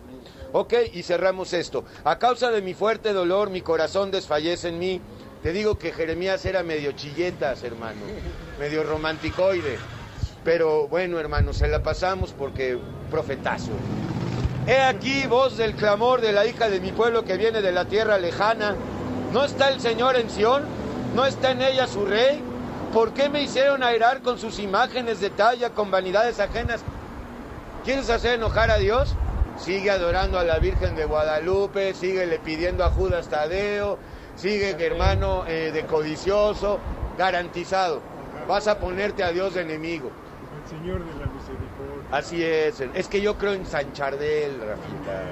Ok, 0.53 0.75
y 0.95 1.03
cerramos 1.03 1.53
esto. 1.53 1.85
A 2.05 2.19
causa 2.19 2.51
de 2.51 2.63
mi 2.63 2.73
fuerte 2.73 3.13
dolor, 3.13 3.51
mi 3.51 3.61
corazón 3.61 4.11
desfallece 4.11 4.69
en 4.69 4.79
mí. 4.79 5.01
Te 5.43 5.53
digo 5.53 5.79
que 5.79 5.93
Jeremías 5.93 6.45
era 6.47 6.63
medio 6.63 6.93
chilletas, 6.93 7.63
hermano, 7.63 8.01
medio 8.59 8.83
romanticoide. 8.83 9.79
Pero 10.45 10.89
bueno, 10.89 11.21
hermano, 11.21 11.53
se 11.53 11.69
la 11.69 11.83
pasamos 11.83 12.33
porque 12.33 12.79
profetazo. 13.11 13.73
He 14.67 14.81
aquí 14.81 15.27
voz 15.27 15.59
del 15.59 15.75
clamor 15.75 16.23
de 16.23 16.33
la 16.33 16.47
hija 16.47 16.71
de 16.71 16.81
mi 16.81 16.93
pueblo 16.93 17.25
que 17.25 17.37
viene 17.37 17.61
de 17.61 17.73
la 17.73 17.85
tierra 17.85 18.19
lejana. 18.19 18.75
¿No 19.33 19.45
está 19.45 19.69
el 19.69 19.81
Señor 19.81 20.17
en 20.17 20.31
Sión? 20.31 20.63
¿No 21.15 21.27
está 21.27 21.51
en 21.51 21.61
ella 21.61 21.87
su 21.87 22.07
rey? 22.07 22.43
¿Por 22.93 23.13
qué 23.13 23.29
me 23.29 23.43
hicieron 23.43 23.83
airar 23.83 24.23
con 24.23 24.39
sus 24.39 24.59
imágenes 24.59 25.21
de 25.21 25.29
talla, 25.29 25.71
con 25.71 25.91
vanidades 25.91 26.41
ajenas? 26.41 26.81
¿Quieres 27.85 28.09
hacer 28.09 28.35
enojar 28.35 28.71
a 28.71 28.79
Dios? 28.79 29.15
Sigue 29.59 29.91
adorando 29.91 30.39
a 30.39 30.45
la 30.45 30.59
Virgen 30.59 30.95
de 30.95 31.05
Guadalupe, 31.05 31.93
sigue 31.93 32.27
le 32.27 32.39
pidiendo 32.39 32.85
a 32.85 32.91
Judas 32.91 33.29
Tadeo, 33.29 33.99
sigue 34.37 34.71
hermano 34.85 35.45
eh, 35.47 35.73
de 35.73 35.85
codicioso, 35.85 36.79
garantizado. 37.19 38.01
Vas 38.47 38.69
a 38.69 38.79
ponerte 38.79 39.25
a 39.25 39.33
Dios 39.33 39.55
de 39.55 39.63
enemigo. 39.63 40.11
Señor 40.69 41.01
de 41.05 41.11
la 41.13 41.27
Misericordia. 41.27 42.09
Así 42.13 42.43
es. 42.43 42.81
Es 42.95 43.09
que 43.09 43.21
yo 43.21 43.37
creo 43.37 43.53
en 43.53 43.67
San 43.67 43.93
Chardel, 43.93 44.61
Rafita. 44.61 45.23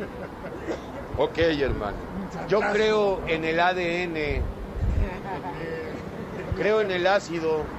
Ok, 1.18 1.36
hermano. 1.38 1.98
Yo 2.48 2.60
creo 2.60 3.20
en 3.26 3.44
el 3.44 3.60
ADN. 3.60 4.42
Creo 6.56 6.80
en 6.80 6.90
el 6.90 7.06
ácido. 7.06 7.64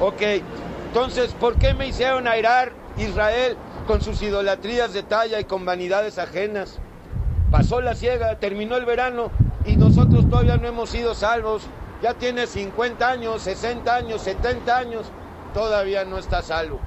Ok. 0.00 0.22
Entonces, 0.88 1.32
¿por 1.34 1.56
qué 1.56 1.72
me 1.72 1.88
hicieron 1.88 2.26
airar 2.28 2.72
Israel 2.98 3.56
con 3.86 4.00
sus 4.00 4.20
idolatrías 4.22 4.92
de 4.92 5.02
talla 5.02 5.40
y 5.40 5.44
con 5.44 5.64
vanidades 5.64 6.18
ajenas? 6.18 6.78
Pasó 7.50 7.80
la 7.80 7.94
ciega, 7.94 8.38
terminó 8.38 8.76
el 8.76 8.84
verano 8.84 9.30
y 9.64 9.76
nosotros 9.76 10.28
todavía 10.28 10.56
no 10.56 10.68
hemos 10.68 10.90
sido 10.90 11.14
salvos 11.14 11.68
ya 12.02 12.14
tiene 12.14 12.46
50 12.46 13.08
años, 13.08 13.42
60 13.42 13.94
años, 13.94 14.22
70 14.22 14.76
años, 14.76 15.06
todavía 15.54 16.04
no 16.04 16.18
está 16.18 16.42
salvo. 16.42 16.80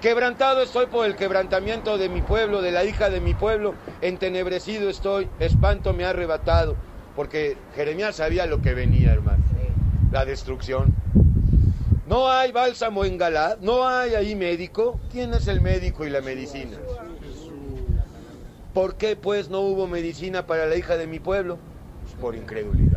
Quebrantado 0.00 0.62
estoy 0.62 0.86
por 0.86 1.06
el 1.06 1.14
quebrantamiento 1.14 1.98
de 1.98 2.08
mi 2.08 2.22
pueblo, 2.22 2.62
de 2.62 2.72
la 2.72 2.84
hija 2.84 3.10
de 3.10 3.20
mi 3.20 3.34
pueblo, 3.34 3.74
entenebrecido 4.00 4.88
estoy, 4.88 5.28
espanto 5.38 5.92
me 5.92 6.04
ha 6.04 6.10
arrebatado, 6.10 6.74
porque 7.14 7.58
Jeremías 7.76 8.16
sabía 8.16 8.46
lo 8.46 8.62
que 8.62 8.74
venía, 8.74 9.12
hermano, 9.12 9.44
la 10.10 10.24
destrucción. 10.24 10.99
No 12.10 12.28
hay 12.28 12.50
bálsamo 12.50 13.04
en 13.04 13.16
Galad, 13.16 13.58
no 13.60 13.86
hay 13.86 14.16
ahí 14.16 14.34
médico. 14.34 14.98
¿Quién 15.12 15.32
es 15.32 15.46
el 15.46 15.60
médico 15.60 16.04
y 16.04 16.10
la 16.10 16.20
medicina? 16.20 16.76
¿Por 18.74 18.96
qué 18.96 19.14
pues 19.14 19.48
no 19.48 19.60
hubo 19.60 19.86
medicina 19.86 20.44
para 20.44 20.66
la 20.66 20.74
hija 20.74 20.96
de 20.96 21.06
mi 21.06 21.20
pueblo? 21.20 21.56
Pues 22.02 22.14
por 22.20 22.34
incredulidad. 22.34 22.89